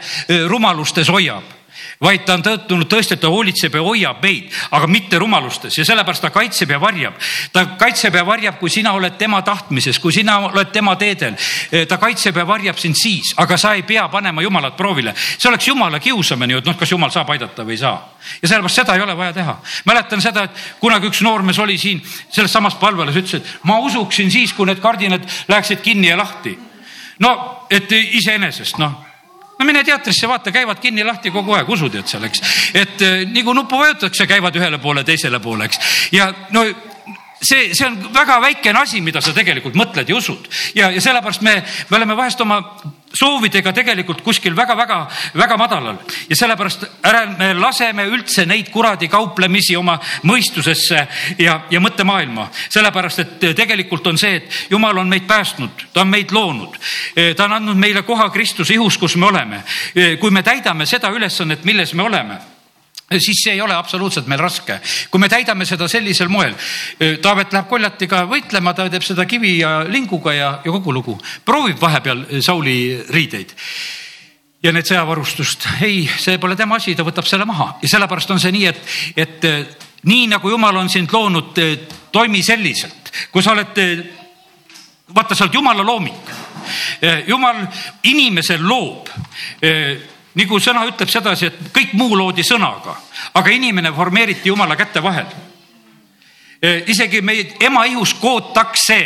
[0.49, 1.53] rumalustes hoiab
[2.01, 5.85] vaid ta on tõotunud tõesti, et ta hoolitseb ja hoiab meid, aga mitte rumalustes ja
[5.87, 7.13] sellepärast ta kaitseb ja varjab.
[7.53, 11.35] ta kaitseb ja varjab, kui sina oled tema tahtmises, kui sina oled tema teedel.
[11.87, 15.13] ta kaitseb ja varjab sind siis, aga sa ei pea panema jumalat proovile.
[15.15, 17.97] see oleks jumala kiusamine ju, et noh, kas jumal saab aidata või ei saa.
[18.41, 19.57] ja sellepärast seda ei ole vaja teha.
[19.85, 24.31] mäletan seda, et kunagi üks noormees oli siin selles samas palvelas, ütles, et ma usuksin
[24.31, 26.57] siis, kui need kardinad läheksid kinni ja lahti.
[27.19, 29.14] no, et iseenesest noh
[29.59, 32.43] no mine teatrisse, vaata, käivad kinni-lahti kogu aeg, usud, et seal, eks.
[32.73, 35.79] et eh, nii kui nuppu vajutatakse, käivad ühele poole, teisele poole, eks.
[36.15, 36.65] ja no
[37.41, 41.43] see, see on väga väikene asi, mida sa tegelikult mõtled ja usud ja, ja sellepärast
[41.45, 41.57] me,
[41.89, 42.61] me oleme vahest oma
[43.15, 45.99] soovidega tegelikult kuskil väga-väga-väga madalal
[46.29, 51.05] ja sellepärast ärme laseme üldse neid kuradi kauplemisi oma mõistusesse
[51.39, 52.49] ja, ja mõttemaailma.
[52.69, 56.79] sellepärast, et tegelikult on see, et jumal on meid päästnud, ta on meid loonud,
[57.35, 59.63] ta on andnud meile koha Kristuse ihus, kus me oleme.
[60.19, 62.54] kui me täidame seda ülesannet, milles me oleme
[63.09, 64.79] siis see ei ole absoluutselt meil raske.
[65.11, 66.55] kui me täidame seda sellisel moel.
[67.21, 71.19] Taavet läheb koljatiga võitlema, ta teeb seda kivi ja linguga ja, ja kogu lugu.
[71.45, 73.53] proovib vahepeal Sauli riideid
[74.65, 75.67] ja need sõjavarustust.
[75.85, 78.81] ei, see pole tema asi, ta võtab selle maha ja sellepärast on see nii, et,
[79.15, 79.47] et
[80.09, 81.57] nii nagu jumal on sind loonud,
[82.11, 83.77] toimi selliselt, kui sa oled,
[85.13, 86.33] vaata, sa oled jumala looming.
[87.27, 87.61] jumal
[88.09, 89.09] inimesel loob
[90.35, 92.95] nagu sõna ütleb sedasi, et kõik muu loodi sõnaga,
[93.33, 95.27] aga inimene formeeriti jumala käte vahel.
[96.61, 98.99] E, isegi meid ema ihus kootakse,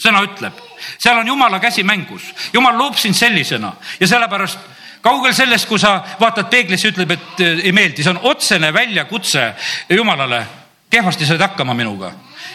[0.00, 0.56] sõna ütleb,
[0.98, 3.72] seal on jumala käsi mängus, jumal loob sind sellisena.
[4.00, 4.58] Ja sellepärast
[5.04, 9.52] kaugel sellest, kui sa vaatad peeglisse, ütleb, et e, ei meeldi, see on otsene väljakutse
[9.96, 10.44] jumalale.
[10.90, 12.12] kehvasti said hakkama minuga,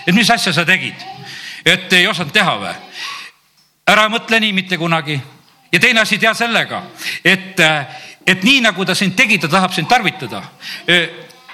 [0.07, 0.95] et mis asja sa tegid,
[1.65, 2.75] et ei osanud teha või?
[3.89, 5.19] ära mõtle nii mitte kunagi.
[5.71, 6.81] Ja teine asi, tea sellega,
[7.23, 7.59] et,
[8.25, 10.43] et nii nagu ta sind tegi, ta tahab sind tarvitada.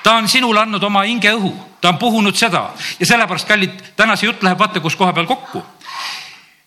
[0.03, 2.67] ta on sinule andnud oma hingeõhu, ta on puhunud seda
[2.99, 5.63] ja sellepärast, kallid, täna see jutt läheb vaata, kus koha peal kokku.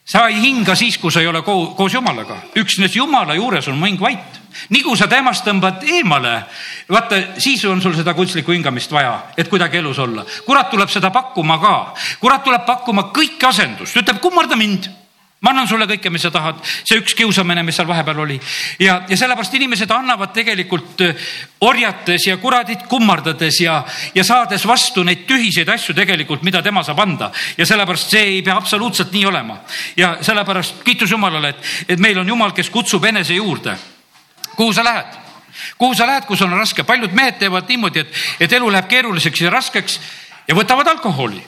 [0.08, 3.86] sa ei hinga siis, kui sa ei ole koos Jumalaga, üksnes Jumala juures on mu
[3.86, 4.40] hing vait.
[4.68, 6.42] nii kui sa temast tõmbad eemale,
[6.88, 10.24] vaata siis on sul seda kunstlikku hingamist vaja, et kuidagi elus olla.
[10.46, 14.90] kurat tuleb seda pakkuma ka, kurat tuleb pakkuma kõike asendust, ütleb kummarda mind
[15.40, 18.38] ma annan sulle kõike, mis sa tahad, see üks kiusamine, mis seal vahepeal oli
[18.82, 21.28] ja, ja sellepärast inimesed annavad tegelikult äh,
[21.66, 23.78] orjates ja kuradit kummardades ja,
[24.14, 28.40] ja saades vastu neid tühiseid asju tegelikult, mida tema saab anda ja sellepärast see ei
[28.42, 29.60] pea absoluutselt nii olema.
[29.96, 33.76] ja sellepärast kiitus Jumalale, et, et meil on Jumal, kes kutsub enese juurde.
[34.56, 35.18] kuhu sa lähed?
[35.78, 38.90] kuhu sa lähed, kui sul on raske, paljud mehed teevad niimoodi, et, et elu läheb
[38.90, 40.00] keeruliseks ja raskeks
[40.48, 41.42] ja võtavad alkoholi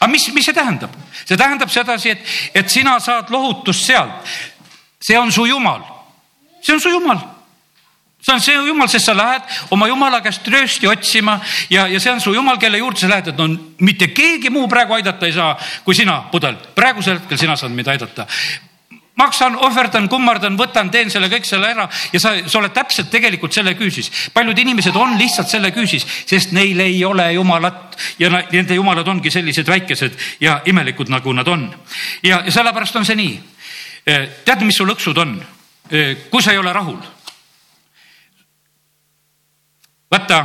[0.00, 0.94] aga mis, mis see tähendab?
[1.24, 4.32] see tähendab sedasi, et, et sina saad lohutust sealt.
[5.00, 5.84] see on su jumal,
[6.62, 7.20] see on su jumal
[8.20, 11.38] see on see jumal, sest sa lähed oma jumala käest tröösti otsima
[11.72, 13.48] ja, ja see on su jumal, kelle juurde sa lähed, et no
[13.80, 16.58] mitte keegi muu praegu aidata ei saa, kui sina, pudel.
[16.74, 18.26] praegusel hetkel sina saad meid aidata
[19.20, 23.54] maksan, ohverdan, kummardan, võtan, teen selle kõik selle ära ja sa, sa oled täpselt tegelikult
[23.54, 24.10] selle küüsis.
[24.34, 29.30] paljud inimesed on lihtsalt selle küüsis, sest neil ei ole jumalat ja nende jumalad ongi
[29.30, 31.68] sellised väikesed ja imelikud, nagu nad on.
[32.22, 33.38] ja, ja sellepärast on see nii.
[34.06, 35.36] Eh, tead, mis sul õksud on?
[35.90, 37.00] Eh, kui sa ei ole rahul.
[40.10, 40.40] vaata,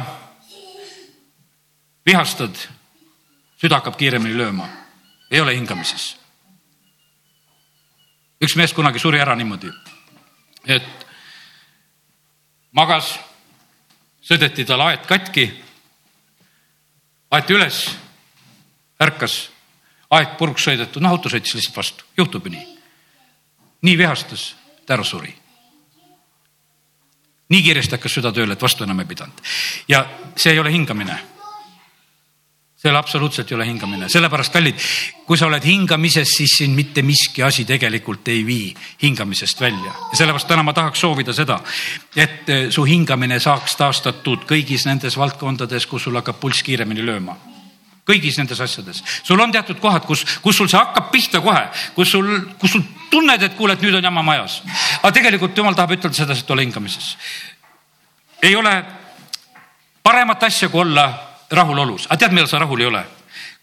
[2.06, 2.60] vihastad,
[3.58, 4.68] süda hakkab kiiremini lööma,
[5.32, 6.25] ei ole hingamises
[8.42, 9.72] üks mees kunagi suri ära niimoodi,
[10.66, 11.06] et
[12.76, 13.14] magas,
[14.26, 15.46] sõideti tal aed katki,
[17.36, 17.80] aeti üles,
[19.02, 19.38] ärkas,
[20.16, 22.68] aed purks sõidetud, noh, auto sõitis lihtsalt vastu, juhtub ju nii.
[23.86, 25.34] nii vihastas, ta ära suri.
[27.50, 29.42] nii kiiresti hakkas süda tööle, et vastu enam ei pidanud
[29.88, 31.20] ja see ei ole hingamine
[32.86, 34.84] seal absoluutselt ei ole hingamine, sellepärast kallid,
[35.26, 38.70] kui sa oled hingamises, siis sind mitte miski asi tegelikult ei vii
[39.02, 41.58] hingamisest välja ja sellepärast täna ma tahaks soovida seda,
[42.16, 47.38] et eh, su hingamine saaks taastatud kõigis nendes valdkondades, kus sul hakkab pulss kiiremini lööma
[48.06, 49.02] kõigis nendes asjades.
[49.24, 51.64] sul on teatud kohad, kus, kus sul see hakkab pihta kohe,
[51.96, 52.28] kus sul,
[52.62, 54.62] kus sul tunned, et kuule, et nüüd on jama majas.
[55.02, 57.16] aga tegelikult jumal tahab ütelda sedasi, et ole hingamises.
[58.44, 58.76] ei ole
[60.04, 63.06] paremat asja, kui olla rahulolus, aga tead, millal sa rahul ei ole?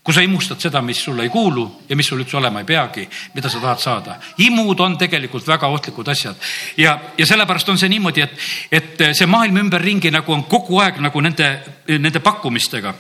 [0.03, 3.05] kui sa imustad seda, mis sulle ei kuulu ja mis sul üldse olema ei peagi,
[3.35, 4.17] mida sa tahad saada.
[4.39, 6.37] imud on tegelikult väga ohtlikud asjad
[6.77, 8.35] ja, ja sellepärast on see niimoodi, et,
[8.73, 11.53] et see maailm ümberringi nagu on kogu aeg nagu nende,
[11.89, 12.95] nende pakkumistega.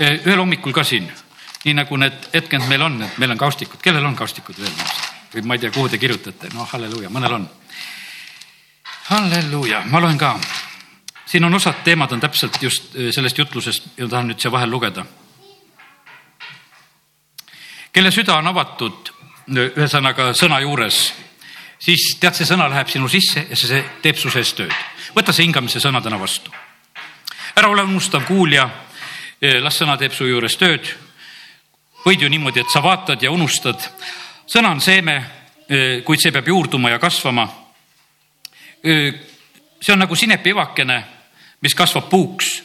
[0.00, 1.08] ühel hommikul ka siin,
[1.64, 4.76] nii nagu need hetked meil on, et meil on kaustikud, kellel on kaustikud veel?
[5.34, 7.50] või ma ei tea, kuhu te kirjutate, no halleluuja, mõnel on.
[9.08, 10.36] halleluuja, ma loen ka
[11.28, 14.70] siin on osad teemad on täpselt just äh, sellest jutlusest ja tahan nüüd siia vahel
[14.70, 15.04] lugeda.
[17.92, 19.10] kelle süda on avatud,
[19.50, 20.98] ühesõnaga sõna juures,
[21.82, 24.72] siis tead, see sõna läheb sinu sisse ja see teeb su sees tööd.
[25.16, 26.50] võta see hingamise sõna täna vastu.
[27.56, 30.94] ära ole unustav kuulja, äh, las sõna teeb su juures tööd.
[32.06, 33.90] võid ju niimoodi, et sa vaatad ja unustad.
[34.46, 35.24] sõna on seeme,
[36.04, 37.48] kuid see peab juurduma ja kasvama
[39.80, 41.17] see on nagu sinepivakene
[41.60, 42.62] mis kasvab puuks.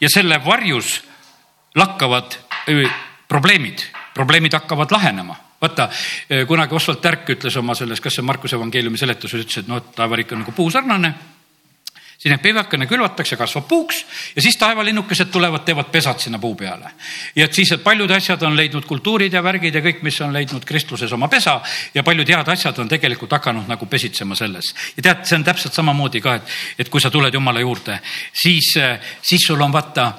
[0.00, 1.00] Ja selle varjus
[1.74, 2.36] lakkavad
[3.28, 5.36] probleemid, probleemid hakkavad lahenema.
[5.62, 5.88] Vaata,
[6.48, 9.94] kunagi Oswald Tärk ütles oma selles, kas see Markuse evangeeliumi seletuses ütles, et noh, et
[9.96, 11.14] taevarik on nagu puu sarnane
[12.18, 14.02] sinna pivakene külvatakse, kasvab puuks
[14.36, 16.90] ja siis taevalinnukesed tulevad, teevad pesad sinna puu peale.
[17.36, 20.64] ja et siis paljud asjad on leidnud kultuurid ja värgid ja kõik, mis on leidnud
[20.64, 21.60] kristluses oma pesa
[21.94, 24.74] ja paljud head asjad on tegelikult hakanud nagu pesitsema selles.
[24.96, 28.00] ja tead, see on täpselt samamoodi ka, et, et kui sa tuled Jumala juurde,
[28.32, 28.74] siis,
[29.22, 30.12] siis sul on vaata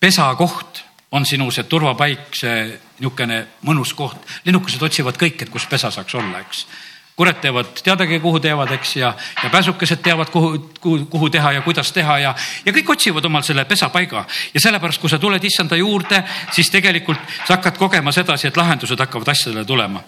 [0.00, 4.18] pesakoht on sinu see turvapaik, see niisugune mõnus koht.
[4.44, 6.66] linnukesed otsivad kõik, et kus pesa saaks olla, eks
[7.16, 11.62] kurat teevad teadagi, kuhu teevad, eks, ja, ja pääsukesed teavad, kuhu, kuhu, kuhu teha ja
[11.62, 14.24] kuidas teha ja, ja kõik otsivad omal selle pesapaiga.
[14.54, 18.98] ja sellepärast, kui sa tuled issanda juurde, siis tegelikult sa hakkad kogema sedasi, et lahendused
[18.98, 20.00] hakkavad asjadele tulema.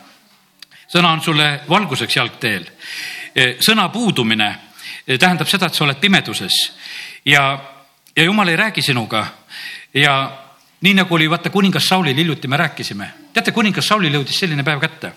[0.88, 2.64] sõna on sulle valguseks jalgteel.
[3.34, 4.48] E, sõna puudumine
[5.06, 6.56] e, tähendab seda, et sa oled pimeduses
[7.24, 7.58] ja,
[8.16, 9.26] ja jumal ei räägi sinuga
[9.94, 10.14] ja
[10.80, 13.10] nii nagu oli vaata kuningas Saulil hiljuti me rääkisime.
[13.32, 15.12] teate, kuningas Saulil jõudis selline päev kätte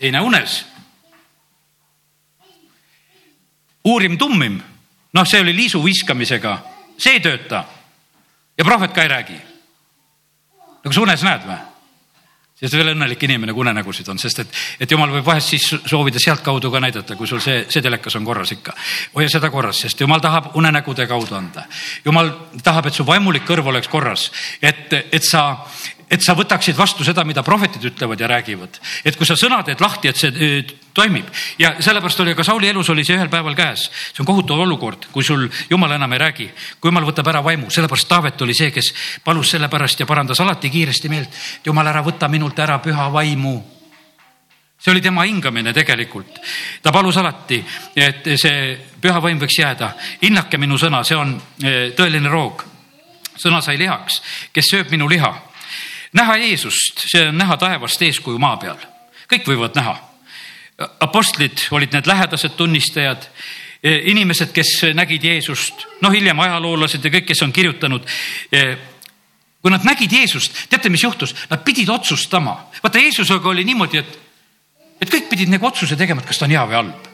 [0.00, 0.66] ei näe unes.
[3.88, 4.58] uurim tummim,
[5.12, 6.58] noh, see oli liisu viskamisega,
[6.98, 7.64] see ei tööta.
[8.58, 9.40] ja prohvet ka ei räägi.
[10.84, 11.58] no kas unes näed või?
[12.58, 16.18] siis veel õnnelik inimene, kui unenägusid on, sest et, et jumal võib vahest siis soovida
[16.22, 18.74] sealtkaudu ka näidata, kui sul see, see telekas on korras ikka.
[19.14, 21.64] hoia seda korras, sest jumal tahab unenägude kaudu anda.
[22.04, 22.32] jumal
[22.62, 24.30] tahab, et su vaimulik kõrv oleks korras,
[24.62, 25.64] et, et sa,
[26.10, 28.80] et sa võtaksid vastu seda, mida prohvetid ütlevad ja räägivad.
[29.04, 31.26] et kui sa sõna teed lahti, et see äh, toimib
[31.58, 33.88] ja sellepärast oli ka Sauli elus oli see ühel päeval käes.
[34.12, 37.70] see on kohutav olukord, kui sul jumal enam ei räägi, kui jumal võtab ära vaimu,
[37.70, 38.92] sellepärast Taavet oli see, kes
[39.24, 41.28] palus selle pärast ja parandas alati kiiresti meelt.
[41.64, 43.58] jumal, ära võta minult ära püha vaimu
[44.78, 46.40] see oli tema hingamine tegelikult.
[46.82, 47.64] ta palus alati,
[47.96, 49.92] et see püha vaim võiks jääda.
[50.22, 52.64] hinnake minu sõna, see on äh, tõeline roog.
[53.38, 55.47] sõna sai lihaks, kes sööb minu liha
[56.12, 58.78] näha Jeesust, see on näha taevast eeskuju maa peal,
[59.30, 59.96] kõik võivad näha.
[61.04, 63.26] Apostlid olid need lähedased tunnistajad,
[63.82, 68.06] e, inimesed, kes nägid Jeesust, noh, hiljem ajaloolased ja kõik, kes on kirjutanud.
[68.52, 68.62] E,
[69.62, 72.70] kui nad nägid Jeesust, teate, mis juhtus, nad pidid otsustama.
[72.82, 74.18] vaata Jeesusega oli niimoodi, et,
[75.00, 77.08] et kõik pidid nagu otsuse tegema, et kas ta on hea või halb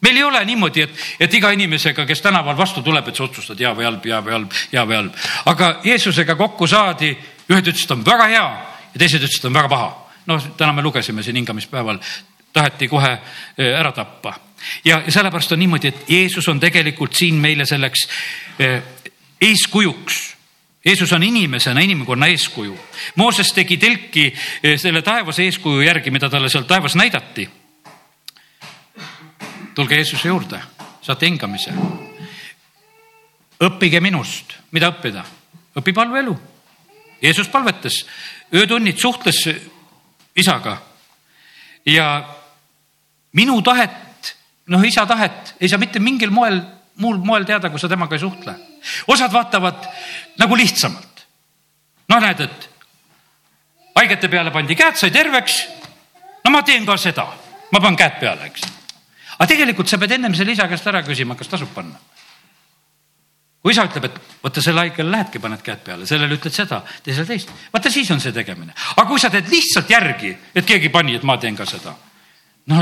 [0.00, 3.58] meil ei ole niimoodi, et, et iga inimesega, kes tänaval vastu tuleb, et sa otsustad
[3.58, 5.24] hea või halb, hea või halb, hea või halb.
[5.50, 7.10] aga Jeesusega kokku saadi
[7.48, 8.44] ühed ütlesid, on väga hea
[8.94, 9.90] ja teised ütlesid, on väga paha.
[10.28, 11.98] noh, täna me lugesime siin hingamispäeval,
[12.52, 14.34] taheti kohe eh, ära tappa.
[14.84, 18.08] ja, ja sellepärast on niimoodi, et Jeesus on tegelikult siin meile selleks
[18.58, 18.82] eh,
[19.40, 20.38] eeskujuks
[20.84, 22.78] Jeesus on inimesena inimkonna eeskuju.
[23.16, 24.28] Mooses tegi telki
[24.62, 27.48] eh, selle taevase eeskuju järgi, mida talle seal taevas näidati.
[29.74, 30.60] tulge Jeesuse juurde,
[31.02, 31.72] saate hingamise.
[33.60, 35.24] õppige minust, mida õppida?
[35.76, 36.38] õpi palveelu.
[37.22, 38.06] Jeesus palvetas,
[38.54, 39.48] öötunnid suhtles
[40.36, 40.76] isaga
[41.86, 42.06] ja
[43.32, 44.34] minu tahet,
[44.66, 46.60] noh, isa tahet ei saa mitte mingil moel,
[47.02, 48.54] muul moel teada, kui sa temaga ei suhtle.
[49.06, 49.88] osad vaatavad
[50.38, 51.26] nagu lihtsamalt.
[52.08, 52.70] noh, näed, et
[53.98, 55.62] haigete peale pandi käed, sai terveks.
[56.44, 57.26] no ma teen ka seda,
[57.72, 58.62] ma panen käed peale, eks.
[59.38, 61.98] aga tegelikult sa pead ennem selle isa käest ära küsima, kas tasub panna
[63.68, 67.28] kui isa ütleb, et vaata selle haigele lähedki, paned käed peale, sellele ütled seda, teisele
[67.28, 68.72] teist, vaata siis on see tegemine.
[68.96, 71.92] aga kui sa teed lihtsalt järgi, et keegi pani, et ma teen ka seda.
[72.72, 72.80] noh,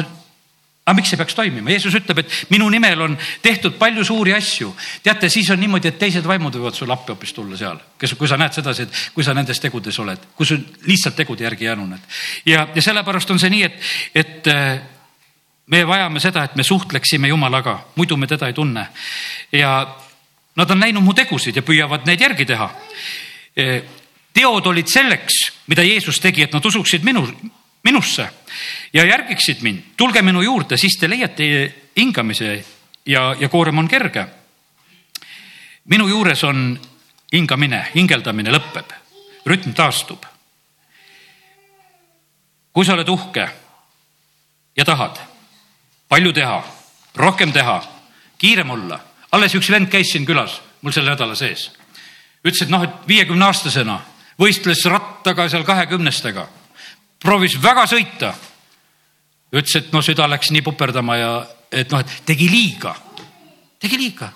[0.86, 1.74] aga miks see peaks toimima?
[1.74, 4.70] Jeesus ütleb, et minu nimel on tehtud palju suuri asju.
[5.02, 8.30] teate, siis on niimoodi, et teised vaimud võivad sulle appi hoopis tulla seal, kes, kui
[8.30, 12.18] sa näed sedasi, et kui sa nendes tegudes oled, kui sul lihtsalt tegude järgi jänuned.
[12.46, 14.80] ja, ja sellepärast on see nii, et, et äh,
[15.66, 18.86] me vajame seda, et me suhtleksime Jumalaga, muidu me teda ei tunne.
[19.50, 19.96] ja
[20.56, 22.70] Nad on näinud mu tegusid ja püüavad neid järgi teha.
[23.56, 23.66] E,
[24.32, 25.38] teod olid selleks,
[25.68, 27.26] mida Jeesus tegi, et nad usuksid minu,
[27.84, 28.28] minusse
[28.92, 29.82] ja järgiksid mind.
[29.96, 31.46] tulge minu juurde, siis te leiate
[31.96, 32.64] hingamise
[33.06, 34.26] ja, ja koorem on kerge.
[35.84, 36.80] minu juures on
[37.32, 38.92] hingamine, hingeldamine lõpeb,
[39.46, 40.24] rütm taastub.
[42.72, 43.48] kui sa oled uhke
[44.76, 45.20] ja tahad
[46.08, 46.64] palju teha,
[47.14, 47.82] rohkem teha,
[48.38, 49.00] kiirem olla
[49.36, 51.70] alles üks vend käis siin külas mul selle nädala sees.
[52.44, 53.98] ütles, et noh, et viiekümne aastasena
[54.40, 56.46] võistles rattaga seal kahekümnestega,
[57.22, 58.34] proovis väga sõita.
[59.52, 61.30] ütles, et no süda läks nii puperdama ja
[61.72, 62.94] et noh, et tegi liiga,
[63.80, 64.32] tegi liiga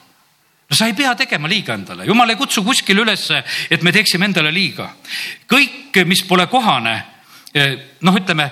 [0.71, 4.29] no sa ei pea tegema liiga endale, jumal ei kutsu kuskile ülesse, et me teeksime
[4.31, 4.93] endale liiga.
[5.51, 7.05] kõik, mis pole kohane,
[7.55, 8.51] eh, noh, ütleme,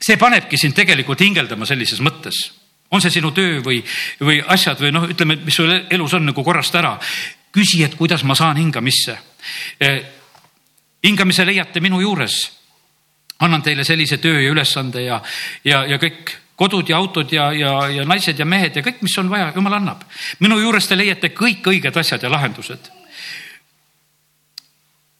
[0.00, 2.57] see panebki sind tegelikult hingeldama sellises mõttes
[2.90, 3.80] on see sinu töö või,
[4.20, 6.98] või asjad või noh, ütleme, mis sul elus on nagu korrast ära.
[7.52, 9.18] küsi, et kuidas ma saan hingamisse.
[9.80, 10.02] Eh,
[11.04, 12.58] hingamise leiate minu juures.
[13.40, 15.22] annan teile sellise töö ja ülesande ja,
[15.64, 19.18] ja, ja kõik kodud ja autod ja, ja, ja naised ja mehed ja kõik, mis
[19.18, 20.02] on vaja, jumal annab.
[20.40, 22.90] minu juures te leiate kõik õiged asjad ja lahendused.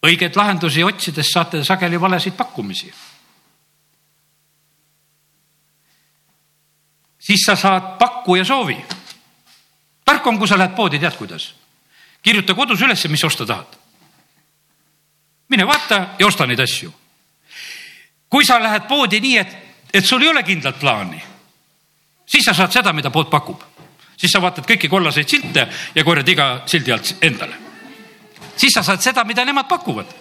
[0.03, 2.93] õigeid lahendusi otsides saate sageli valesid pakkumisi
[7.29, 8.77] siis sa saad pakkuja soovi.
[10.05, 11.55] tark on, kui sa lähed poodi, tead kuidas?
[12.23, 13.77] kirjuta kodus üles, mis osta tahad.
[15.49, 16.93] mine vaata ja osta neid asju.
[18.31, 19.57] kui sa lähed poodi nii, et,
[19.95, 21.23] et sul ei ole kindlat plaani,
[22.27, 23.61] siis sa saad seda, mida pood pakub.
[24.17, 27.61] siis sa vaatad kõiki kollaseid silte ja korjad iga sildi alt endale.
[28.57, 30.17] siis sa saad seda, mida nemad pakuvad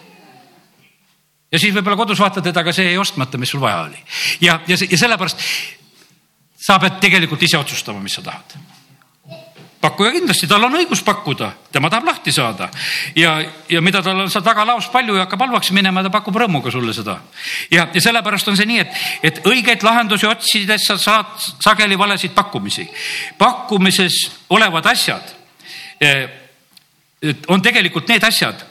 [1.51, 4.03] ja siis võib-olla kodus vaatad, et aga see jäi ostmata, mis sul vaja oli.
[4.41, 5.39] ja, ja, ja sellepärast
[6.57, 8.57] sa pead tegelikult ise otsustama, mis sa tahad.
[9.81, 12.65] pakkuja kindlasti, tal on õigus pakkuda, tema tahab lahti saada
[13.15, 13.35] ja,
[13.69, 16.95] ja mida tal on seal tagalaos palju ja hakkab halvaks minema, ta pakub rõõmuga sulle
[16.97, 17.19] seda.
[17.71, 18.97] ja, ja sellepärast on see nii, et,
[19.29, 22.87] et õigeid lahendusi otsides sa saad sageli valesid pakkumisi.
[23.37, 24.17] pakkumises
[24.49, 25.29] olevad asjad
[26.01, 26.25] eh,
[27.47, 28.65] on tegelikult need asjad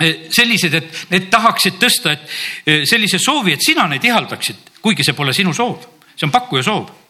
[0.00, 2.26] eh, sellised, et need tahaksid tõsta, et
[2.66, 6.66] eh, sellise soovi, et sina neid ihaldaksid, kuigi see pole sinu soov, see on pakkuja
[6.66, 7.03] soov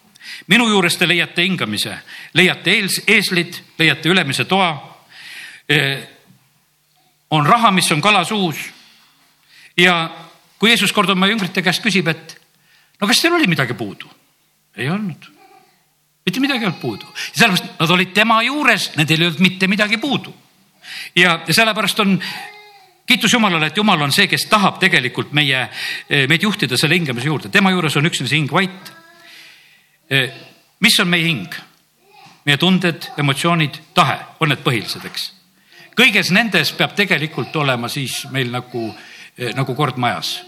[0.46, 1.96] minu juures te leiate hingamise,
[2.34, 4.72] leiate eels, eeslid, leiate ülemise toa.
[7.30, 8.56] on raha, mis on kala suus.
[9.76, 10.10] ja
[10.58, 12.36] kui Jeesus kord oma jüngrite käest küsib, et
[13.00, 14.10] no kas teil oli midagi puudu?
[14.76, 15.30] ei olnud,
[16.26, 19.98] mitte midagi ei olnud puudu, sellepärast nad olid tema juures, nendel ei olnud mitte midagi
[20.02, 20.34] puudu.
[21.16, 22.18] ja, sellepärast on
[23.06, 25.68] kiitus Jumalale, et Jumal on see, kes tahab tegelikult meie,
[26.08, 28.92] meid juhtida selle hingamise juurde, tema juures on üksnes hing vait
[30.80, 31.54] mis on meie hing?
[32.44, 35.28] meie tunded, emotsioonid, tahe on need põhilised, eks.
[35.96, 38.90] kõiges nendes peab tegelikult olema siis meil nagu,
[39.38, 40.40] eh, nagu kord majas.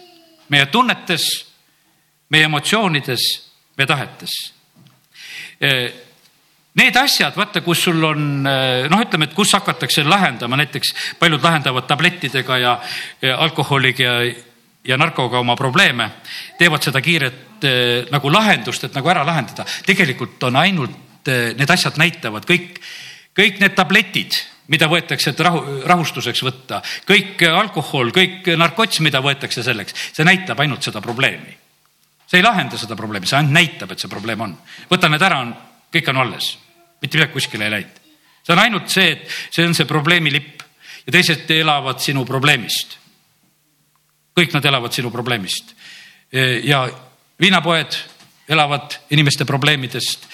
[0.48, 1.22] meie tunnetes,
[2.30, 3.22] meie emotsioonides,
[3.78, 4.30] meie tahetes.
[5.60, 5.92] Eh,
[6.74, 11.86] need asjad, vaata, kus sul on noh, ütleme, et kus hakatakse lahendama, näiteks paljud lahendavad
[11.88, 12.80] tablettidega ja,
[13.22, 14.34] ja alkoholiga ja,
[14.86, 16.10] ja narkoga oma probleeme,
[16.58, 19.66] teevad seda kiiret eh, nagu lahendust, et nagu ära lahendada.
[19.86, 22.80] tegelikult on ainult eh,, need asjad näitavad kõik,
[23.36, 24.38] kõik need tabletid,
[24.72, 30.60] mida võetakse, et rahu, rahustuseks võtta, kõik alkohol, kõik narkots, mida võetakse selleks, see näitab
[30.62, 31.56] ainult seda probleemi.
[32.26, 34.56] see ei lahenda seda probleemi, see ainult näitab, et see probleem on.
[34.90, 35.44] võta need ära,
[35.92, 36.56] kõik on alles,
[37.02, 38.00] mitte midagi kuskile ei läinud.
[38.42, 40.62] see on ainult see, et see on see probleemi lipp
[41.06, 42.98] ja teised elavad sinu probleemist.
[44.36, 45.72] Kõik nad elavad sinu probleemist
[46.64, 46.82] ja
[47.40, 47.96] viinapoed
[48.52, 50.26] elavad inimeste probleemidest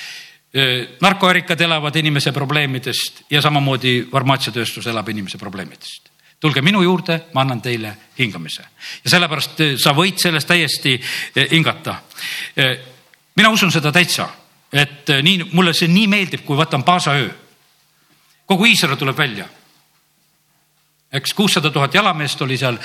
[1.00, 6.10] narkoärikad elavad inimese probleemidest ja samamoodi farmaatsiatööstus elab inimese probleemidest.
[6.40, 8.64] tulge minu juurde, ma annan teile hingamise
[9.04, 11.00] ja sellepärast sa võid sellest täiesti
[11.52, 11.94] hingata.
[13.36, 14.28] mina usun seda täitsa,
[14.72, 17.30] et nii, mulle see nii meeldib, kui võtan paasaöö.
[18.46, 19.48] kogu Iisrael tuleb välja
[21.12, 22.78] eks kuussada tuhat jalameest oli seal,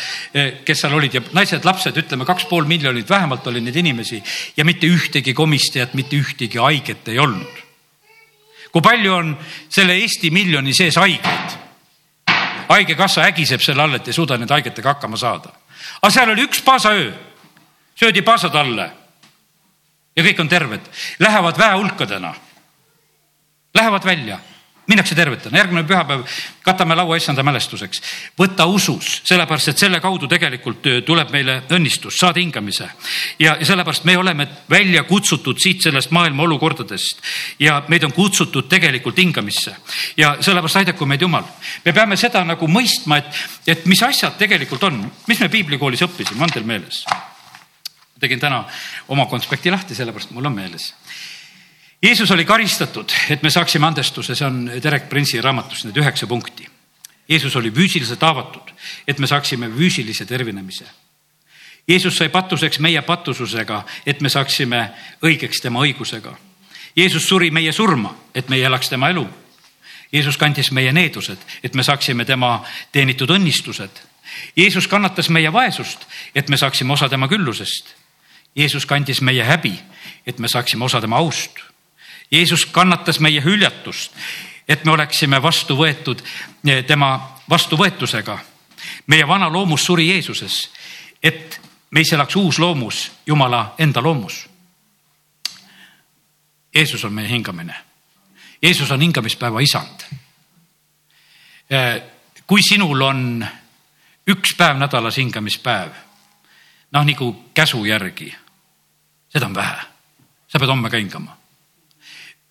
[0.66, 4.20] kes seal olid ja naised, lapsed, ütleme kaks pool miljonit vähemalt oli neid inimesi
[4.58, 7.64] ja mitte ühtegi komistajat, mitte ühtegi haiget ei olnud.
[8.72, 9.32] kui palju on
[9.70, 11.56] selle Eesti miljoni sees haigeid?
[12.68, 15.54] haigekassa ägiseb selle all, et ei suuda nende haigetega hakkama saada.
[16.02, 17.12] aga seal oli üks paasaöö,
[17.96, 18.90] söödi paasad alla
[20.16, 20.84] ja kõik on terved,
[21.20, 22.36] lähevad väehulkadena,
[23.74, 24.40] lähevad välja
[24.88, 26.24] minnakse tervetena, järgmine pühapäev
[26.64, 28.02] katame laua issanda mälestuseks.
[28.40, 32.90] võta usus, sellepärast et selle kaudu tegelikult tuleb meile õnnistus, saad hingamise.
[33.40, 37.22] ja sellepärast me oleme välja kutsutud siit sellest maailma olukordadest
[37.60, 39.76] ja meid on kutsutud tegelikult hingamisse.
[40.18, 41.44] ja sellepärast aidaku meid Jumal.
[41.86, 46.44] me peame seda nagu mõistma, et, et mis asjad tegelikult on, mis me piiblikoolis õppisime,
[46.44, 47.04] on teil meeles?
[48.20, 48.64] tegin täna
[49.08, 50.94] oma konspekti lahti, sellepärast mul on meeles
[52.02, 56.68] Jeesus oli karistatud, et me saaksime andestuse, see on Derek Prince'i raamatus need üheksa punkti.
[57.30, 58.70] Jeesus oli füüsiliselt haavatud,
[59.08, 60.86] et me saaksime füüsilise tervenemise.
[61.88, 64.92] Jeesus sai patuseks meie patususega, et me saaksime
[65.26, 66.36] õigeks tema õigusega.
[66.96, 69.26] Jeesus suri meie surma, et meie elaks tema elu.
[70.14, 72.60] Jeesus kandis meie needused, et me saaksime tema
[72.92, 74.04] teenitud õnnistused.
[74.56, 77.96] Jeesus kannatas meie vaesust, et me saaksime osa tema küllusest.
[78.56, 79.74] Jeesus kandis meie häbi,
[80.26, 81.67] et me saaksime osa tema aust
[82.32, 84.12] Jeesus kannatas meie hüljatust,
[84.68, 86.22] et me oleksime vastu võetud
[86.68, 88.38] eh, tema vastuvõetusega.
[89.08, 90.70] meie vana loomus suri Jeesuses,
[91.24, 91.62] et
[91.92, 94.50] meis elaks uus loomus, Jumala enda loomus.
[96.76, 97.76] Jeesus on meie hingamine.
[98.62, 100.04] Jeesus on hingamispäeva isand.
[101.70, 102.04] Eh,
[102.48, 103.48] kui sinul on
[104.28, 105.92] üks päev nädalas hingamispäev,
[106.92, 108.36] noh nagu käsu järgi,
[109.30, 109.82] seda on vähe.
[110.48, 111.38] sa pead homme ka hingama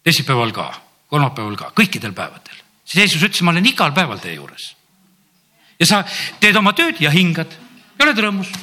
[0.06, 0.70] teisipäeval ka,
[1.10, 2.62] kolmapäeval ka, kõikidel päevadel.
[2.84, 4.74] siis Jeesus ütles, ma olen igal päeval teie juures.
[5.80, 6.04] ja sa
[6.40, 7.50] teed oma tööd ja hingad
[7.98, 8.54] ja oled rõõmus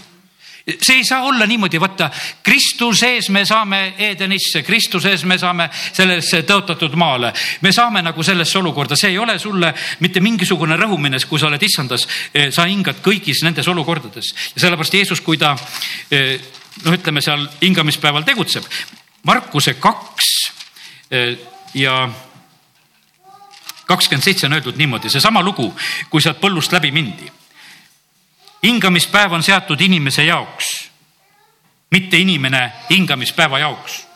[0.63, 2.09] see ei saa olla niimoodi, vaata
[2.43, 7.33] Kristuses me saame Edenisse, Kristuses me saame sellesse tõotatud maale.
[7.61, 11.63] me saame nagu sellesse olukorda, see ei ole sulle mitte mingisugune rõhumine, kui sa oled
[11.63, 15.55] issandas, eh, sa hingad kõigis nendes olukordades ja sellepärast Jeesus, kui ta
[16.11, 16.39] eh,
[16.85, 18.63] noh, ütleme seal hingamispäeval tegutseb.
[19.23, 20.42] Markuse kaks
[21.73, 22.09] ja
[23.85, 25.73] kakskümmend seitse on öeldud niimoodi, seesama lugu,
[26.09, 27.31] kui sealt põllust läbi mindi.
[28.63, 30.89] hingamispäev on seatud inimese jaoks,
[31.91, 34.07] mitte inimene hingamispäeva jaoks.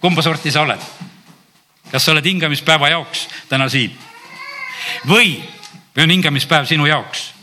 [0.00, 0.80] kumba sorti sa oled?
[1.90, 3.98] kas sa oled hingamispäeva jaoks täna siin
[5.08, 5.42] või,
[5.96, 7.34] või on hingamispäev sinu jaoks?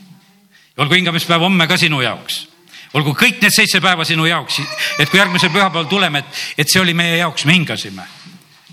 [0.76, 2.55] olgu hingamispäev homme ka sinu jaoks
[2.96, 4.60] olgu kõik need seitse päeva sinu jaoks,
[4.98, 8.06] et kui järgmisel pühapäeval tuleme, et, et see oli meie jaoks, me hingasime.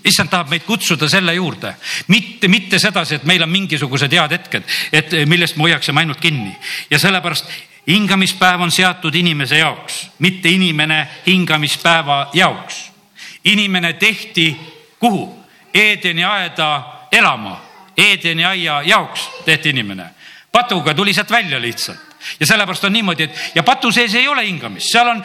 [0.03, 1.76] issand tahab meid kutsuda selle juurde,
[2.11, 6.51] mitte, mitte sedasi, et meil on mingisugused head hetked, et millest me hoiaksime ainult kinni
[6.91, 7.51] ja sellepärast
[7.88, 12.91] hingamispäev on seatud inimese jaoks, mitte inimene hingamispäeva jaoks.
[13.43, 14.57] inimene tehti
[14.99, 15.43] kuhu?
[15.74, 17.61] Eedeni aeda elama,
[17.97, 20.05] Eedeni aia jaoks tehti inimene.
[20.51, 24.45] patuga tuli sealt välja lihtsalt ja sellepärast on niimoodi, et ja patu sees ei ole
[24.45, 25.24] hingamist, seal on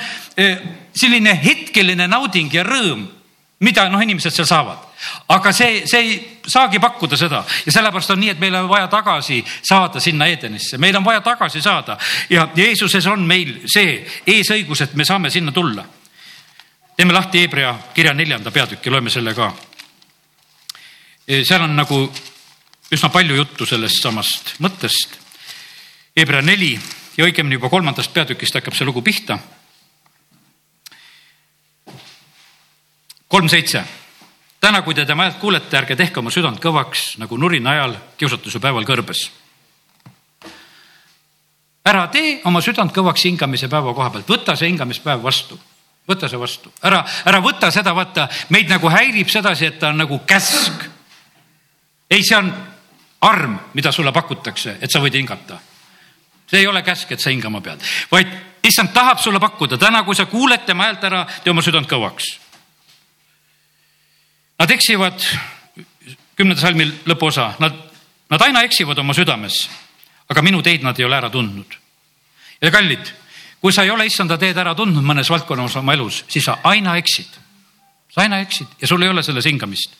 [0.96, 3.07] selline hetkeline nauding ja rõõm,
[3.61, 4.84] mida noh, inimesed seal saavad.
[5.28, 6.14] aga see, see ei
[6.46, 10.78] saagi pakkuda seda ja sellepärast on nii, et meil on vaja tagasi saada sinna Edenisse,
[10.78, 11.99] meil on vaja tagasi saada
[12.30, 15.84] ja Jeesuses on meil see eesõigus, et me saame sinna tulla.
[16.96, 19.53] teeme lahti Hebra kirja neljanda peatüki, loeme selle ka.
[21.28, 22.01] Seal on nagu
[22.90, 25.27] üsna palju juttu sellest samast mõttest
[26.18, 26.72] Hebra neli
[27.14, 29.38] ja õigemini juba kolmandast peatükist hakkab see lugu pihta.
[33.28, 33.84] kolm seitse.
[34.60, 38.58] täna, kui te tema häält kuulete, ärge tehke oma südant kõvaks nagu nurina ajal kiusatuse
[38.58, 39.30] päeval kõrbes.
[41.86, 45.60] ära tee oma südant kõvaks hingamise päeva koha pealt, võta see hingamispäev vastu.
[46.08, 50.02] võta see vastu, ära, ära võta seda, vaata, meid nagu häirib sedasi, et ta on
[50.02, 50.82] nagu käsk.
[52.10, 52.52] ei, see on
[53.20, 55.67] arm, mida sulle pakutakse, et sa võid hingata.
[56.51, 58.32] See ei ole käsk, et sa hingama pead, vaid
[58.64, 62.30] issand tahab sulle pakkuda täna, kui sa kuuled tema häält ära, tee oma südant kõvaks.
[64.59, 65.22] Nad eksivad,
[66.36, 67.76] kümnenda salmi lõpuosa, nad,
[68.30, 69.68] nad aina eksivad oma südames,
[70.28, 71.78] aga minu teid nad ei ole ära tundnud.
[72.61, 73.12] ja kallid
[73.61, 76.96] kui sa ei ole issanda teed ära tundnud mõnes valdkonnas oma elus, siis sa aina
[76.99, 77.28] eksid.
[78.09, 79.94] sa aina eksid ja sul ei ole selles hingamist.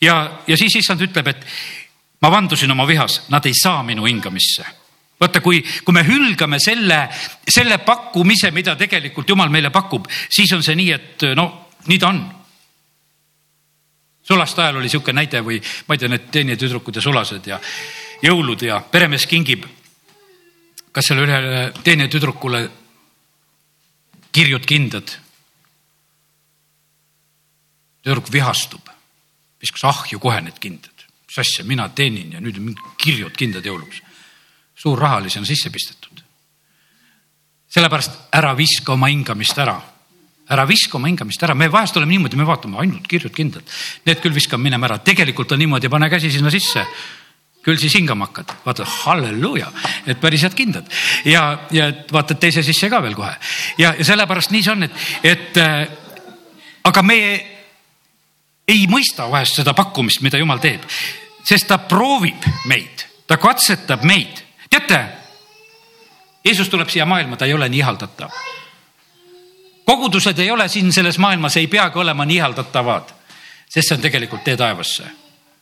[0.00, 1.46] ja, ja siis issand ütleb, et
[2.22, 4.79] ma vandusin oma vihas, nad ei saa minu hingamisse
[5.20, 7.02] vaata, kui, kui me hülgame selle,
[7.48, 11.48] selle pakkumise, mida tegelikult jumal meile pakub, siis on see nii, et no
[11.88, 12.22] nii ta on.
[14.30, 15.58] sulaste ajal oli niisugune näide või
[15.88, 17.60] ma ei tea, need teenijatüdrukud ja sulased ja
[18.22, 19.66] jõulud ja peremees kingib
[20.92, 22.68] kas selle ühele teenijatüdrukule
[24.32, 25.18] kirjud kindad.
[28.00, 28.86] tüdruk vihastub,
[29.60, 34.00] viskas ahju kohe need kindad, mis asja, mina teenin ja nüüd on kirjud kindad jõuluks.
[34.80, 36.22] Suur rahalisi on sisse pistetud.
[37.70, 39.76] sellepärast ära viska oma hingamist ära.
[40.50, 43.62] Ära viska oma hingamist ära, me vahest oleme niimoodi, me vaatame ainult kirjud kindlad,
[44.06, 46.82] need küll viskame minema ära, tegelikult on niimoodi, pane käsi sinna sisse.
[47.62, 49.68] Küll siis hingama hakkad, vaata halleluuja,
[50.08, 50.86] et päris head kindad.
[51.28, 53.34] Ja, ja vaatad teise sisse ka veel kohe.
[53.78, 55.84] Ja, ja sellepärast nii see on, et, et äh,
[56.88, 57.18] aga me
[58.70, 60.82] ei mõista vahest seda pakkumist, mida jumal teeb,
[61.44, 64.40] sest ta proovib meid, ta katsetab meid.
[64.70, 65.04] Teate,
[66.44, 68.30] Jeesus tuleb siia maailma, ta ei ole nii ihaldatav.
[69.84, 73.10] kogudused ei ole siin selles maailmas, ei peagi olema nii ihaldatavad,
[73.68, 75.10] sest see on tegelikult tee taevasse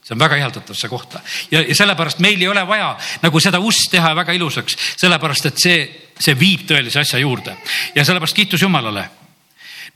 [0.08, 3.60] see on väga ihaldatav see kohta ja, ja sellepärast meil ei ole vaja nagu seda
[3.60, 5.80] ust teha väga ilusaks, sellepärast et see,
[6.20, 7.56] see viib tõelise asja juurde
[7.94, 9.04] ja sellepärast kiitus Jumalale.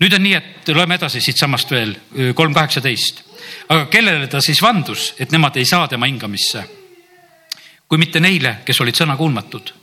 [0.00, 1.94] nüüd on nii, et loeme edasi siitsamast veel
[2.34, 3.22] kolm kaheksateist,
[3.68, 6.81] aga kellele ta siis vandus, et nemad ei saa tema hingamisse?
[7.92, 9.74] Kui mitte neile, kes olid sõnakuulmatud.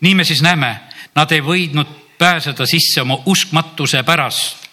[0.00, 0.68] nii me siis näeme,
[1.14, 1.86] nad ei võidnud
[2.18, 4.66] pääseda sisse oma uskmatuse pärast.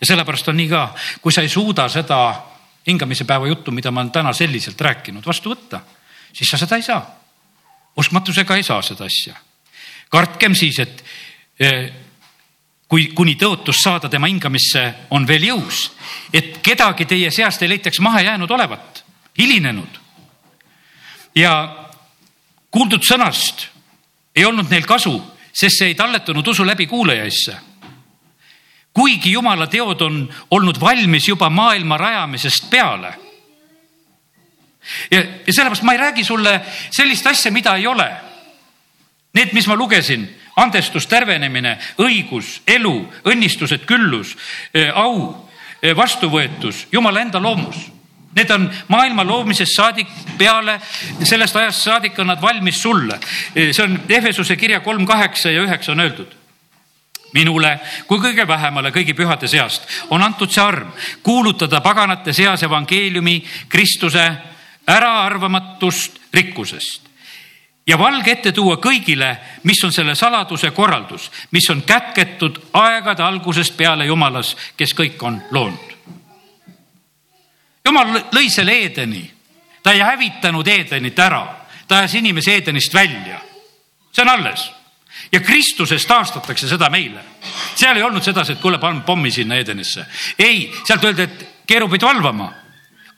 [0.00, 2.34] ja sellepärast on nii ka, kui sa ei suuda seda
[2.86, 5.82] hingamise päeva juttu, mida ma olen täna selliselt rääkinud, vastu võtta,
[6.32, 7.04] siis sa seda ei saa.
[7.96, 9.36] uskmatusega ei saa seda asja.
[10.08, 11.04] kartkem siis, et
[11.60, 11.92] eh,
[12.88, 15.90] kui kuni tõotus saada tema hingamisse on veel jõus,
[16.32, 19.04] et kedagi teie seast ei leitaks maha jäänud olevat,
[19.36, 20.00] hilinenud.
[21.34, 21.83] ja
[22.74, 23.68] kuuldud sõnast
[24.34, 25.14] ei olnud neil kasu,
[25.54, 27.54] sest see ei talletunud usu läbi kuulajaisse
[28.94, 33.14] kuigi jumala teod on olnud valmis juba maailma rajamisest peale.
[35.10, 36.60] ja, ja sellepärast ma ei räägi sulle
[36.90, 38.10] sellist asja, mida ei ole.
[39.34, 42.92] Need, mis ma lugesin, andestus, tervenemine, õigus, elu,
[43.26, 44.36] õnnistused, küllus,
[44.94, 45.48] au,
[45.96, 47.88] vastuvõetus, jumala enda loomus.
[48.34, 50.08] Need on maailma loomisest saadik
[50.38, 50.80] peale,
[51.22, 53.18] sellest ajast saadik on nad valmis sulle.
[53.54, 56.40] See on Efesuse kirja kolm, kaheksa ja üheksa on öeldud
[57.34, 63.40] minule kui kõige vähemale kõigi pühade seast on antud see arm kuulutada paganate seas evangeeliumi
[63.68, 64.28] Kristuse
[64.86, 67.10] äraarvamatust rikkusest
[67.86, 69.34] ja valge ette tuua kõigile,
[69.68, 75.42] mis on selle saladuse korraldus, mis on kätketud aegade algusest peale Jumalas, kes kõik on
[75.50, 75.93] loonud.
[77.84, 79.24] Jumal lõi selle Eedeni,
[79.82, 81.42] ta ei hävitanud Eedenit ära,
[81.88, 83.40] ta ajas inimese Eedenist välja.
[84.12, 84.70] see on alles
[85.32, 87.20] ja Kristuses taastatakse seda meile.
[87.74, 90.06] seal ei olnud sedasi, et kuule, paneme pommi sinna Edenisse.
[90.38, 92.52] ei, sealt öeldi, et keerubid valvama.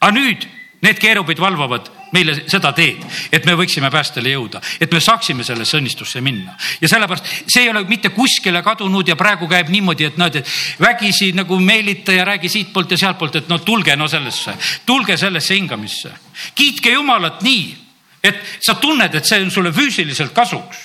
[0.00, 0.48] aga nüüd
[0.82, 3.02] need keerubid valvavad meile seda teed,
[3.34, 6.54] et me võiksime päästele jõuda, et me saaksime sellesse õnnistusse minna.
[6.80, 10.52] ja sellepärast see ei ole mitte kuskile kadunud ja praegu käib niimoodi, et näed, et
[10.80, 14.54] vägisi nagu meelita ja räägi siitpoolt ja sealtpoolt, et no tulge no sellesse,
[14.86, 16.12] tulge sellesse hingamisse.
[16.54, 17.76] kiitke Jumalat nii,
[18.22, 20.84] et sa tunned, et see on sulle füüsiliselt kasuks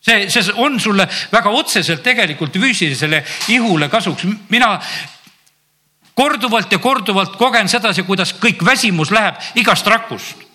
[0.00, 4.24] see, see on sulle väga otseselt tegelikult füüsilisele ihule kasuks.
[4.48, 4.78] mina
[6.20, 10.46] korduvalt ja korduvalt kogen sedasi, kuidas kõik väsimus läheb igast rakust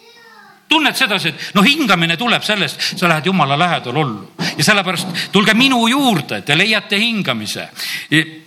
[0.70, 5.54] tunned sedasi, et noh, hingamine tuleb sellest, sa lähed jumala lähedal ollu ja sellepärast tulge
[5.54, 7.68] minu juurde, te leiate hingamise.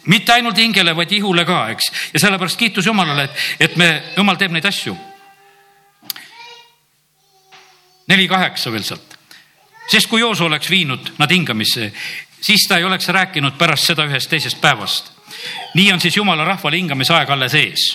[0.06, 1.92] mitte ainult hingele, vaid ihule ka, eks.
[2.14, 4.96] ja sellepärast kiitus Jumalale, et, et me, Jumal teeb neid asju.
[8.08, 9.18] neli kaheksa veel sealt
[9.88, 11.92] sest kui Jooso oleks viinud nad hingamisse,
[12.40, 15.17] siis ta ei oleks rääkinud pärast seda ühest teisest päevast.
[15.74, 17.88] Nii on siis jumala rahval hingamise aeg alles ees.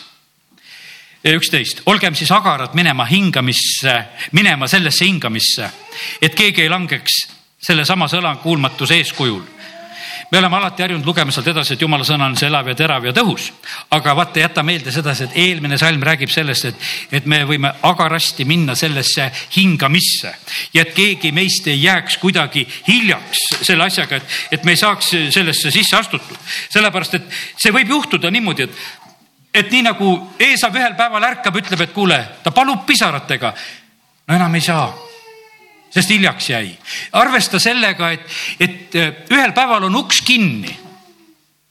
[1.24, 5.70] üksteist, olgem siis agarad minema hingamisse, minema sellesse hingamisse,
[6.22, 7.28] et keegi ei langeks
[7.64, 9.41] sellesama sõnakuulmatuse eeskujul.
[10.32, 13.05] Me oleme alati harjunud lugema sealt edasi, et jumala sõna on see elav ja terav
[13.05, 13.51] ja tõhus.
[13.91, 16.76] aga vaata, jäta meelde sedasi, et eelmine salm räägib sellest, et,
[17.19, 20.34] et me võime agarasti minna sellesse hingamisse
[20.74, 25.13] ja et keegi meist ei jääks kuidagi hiljaks selle asjaga, et, et me ei saaks
[25.36, 26.38] sellesse sisse astutud.
[26.69, 28.84] sellepärast, et see võib juhtuda niimoodi, et,
[29.53, 33.53] et nii nagu Eesav ühel päeval ärkab, ütleb, et kuule, ta palub pisaratega.
[34.28, 35.03] no enam ei saa
[35.94, 36.78] sest hiljaks jäi.
[37.12, 38.26] arvesta sellega, et,
[38.60, 40.78] et äh, ühel päeval on uks kinni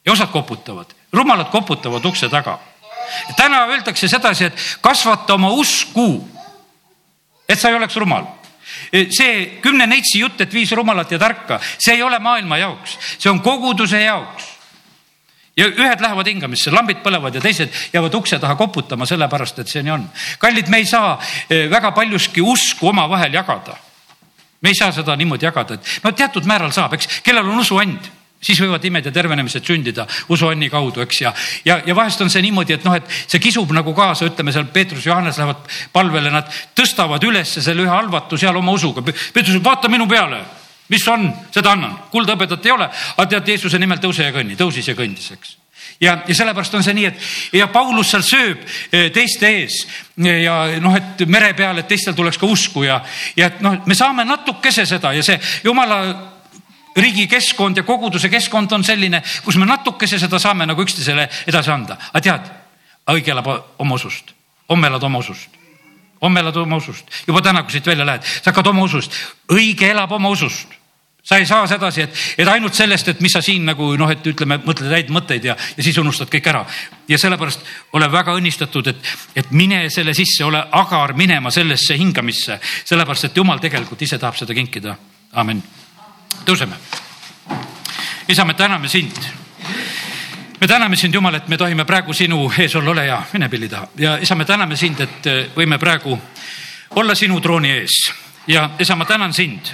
[0.04, 2.58] ja osad koputavad, rumalad koputavad ukse taga.
[3.36, 6.28] täna öeldakse sedasi, et kasvata oma usku,
[7.48, 8.26] et sa ei oleks rumal
[8.92, 13.30] see kümne neitsi jutt, et viis rumalat ja tarka, see ei ole maailma jaoks, see
[13.30, 14.48] on koguduse jaoks
[15.56, 19.82] ja ühed lähevad hingamisse, lambid põlevad ja teised jäävad ukse taha koputama, sellepärast et see
[19.84, 20.06] nii on.
[20.40, 23.76] kallid, me ei saa äh, väga paljuski usku omavahel jagada
[24.62, 28.10] me ei saa seda niimoodi jagada, et no teatud määral saab, eks, kellel on usuand
[28.42, 31.32] siis võivad imed ja tervenemised sündida usuanni kaudu, eks, ja,
[31.64, 34.66] ja, ja vahest on see niimoodi, et noh, et see kisub nagu kaasa, ütleme seal
[34.74, 39.04] Peetrus, Johannes lähevad palvele, nad tõstavad üles selle ühe halvatu seal oma usuga.
[39.06, 40.42] Peetrus ütleb, vaata minu peale,
[40.90, 41.96] mis on, seda annan.
[42.10, 45.61] kuldhõbedat ei ole, aga tead Jeesuse nimel tõuse ja kõnni, tõusis ja kõndis, eks
[46.02, 49.78] ja, ja sellepärast on see nii, et ja Paulus seal sööb eh, teiste ees.
[50.16, 53.00] Ja noh, et mere peal, et teistel tuleks ka usku ja,
[53.38, 56.02] ja et noh, me saame natukese seda ja see jumala
[56.96, 61.72] riigi keskkond ja koguduse keskkond on selline, kus me natukese seda saame nagu üksteisele edasi
[61.72, 61.96] anda.
[62.12, 62.52] aga tead,
[63.14, 63.48] õige elab
[63.78, 64.34] oma usust,
[64.68, 65.58] homme elad oma usust.
[66.22, 69.16] Homme elad oma usust, juba täna, kui siit välja lähed, sa hakkad oma usust,
[69.50, 70.76] õige elab oma usust
[71.22, 74.24] sa ei saa sedasi, et, et ainult sellest, et mis sa siin nagu noh, et
[74.26, 76.64] ütleme, mõtled häid mõtteid ja, ja siis unustad kõik ära.
[77.08, 77.62] ja sellepärast
[77.92, 83.36] ole väga õnnistatud, et, et mine selle sisse, ole agar minema sellesse hingamisse, sellepärast et
[83.36, 84.96] jumal tegelikult ise tahab seda kinkida.
[85.32, 85.62] amin.
[86.44, 86.74] tõuseme.
[88.28, 89.22] isa, me täname sind.
[90.60, 93.68] me täname sind, Jumal, et me tohime praegu sinu ees olla, ole hea, mine pilli
[93.68, 96.18] taha ja isa, me täname sind, et võime praegu
[96.96, 99.72] olla sinu trooni ees ja isa, ma tänan sind,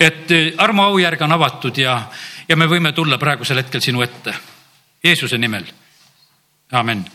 [0.00, 2.02] et eh, armu aujärg on avatud ja,
[2.48, 4.34] ja me võime tulla praegusel hetkel sinu ette.
[5.04, 5.64] Jeesuse nimel.
[6.72, 7.10] amin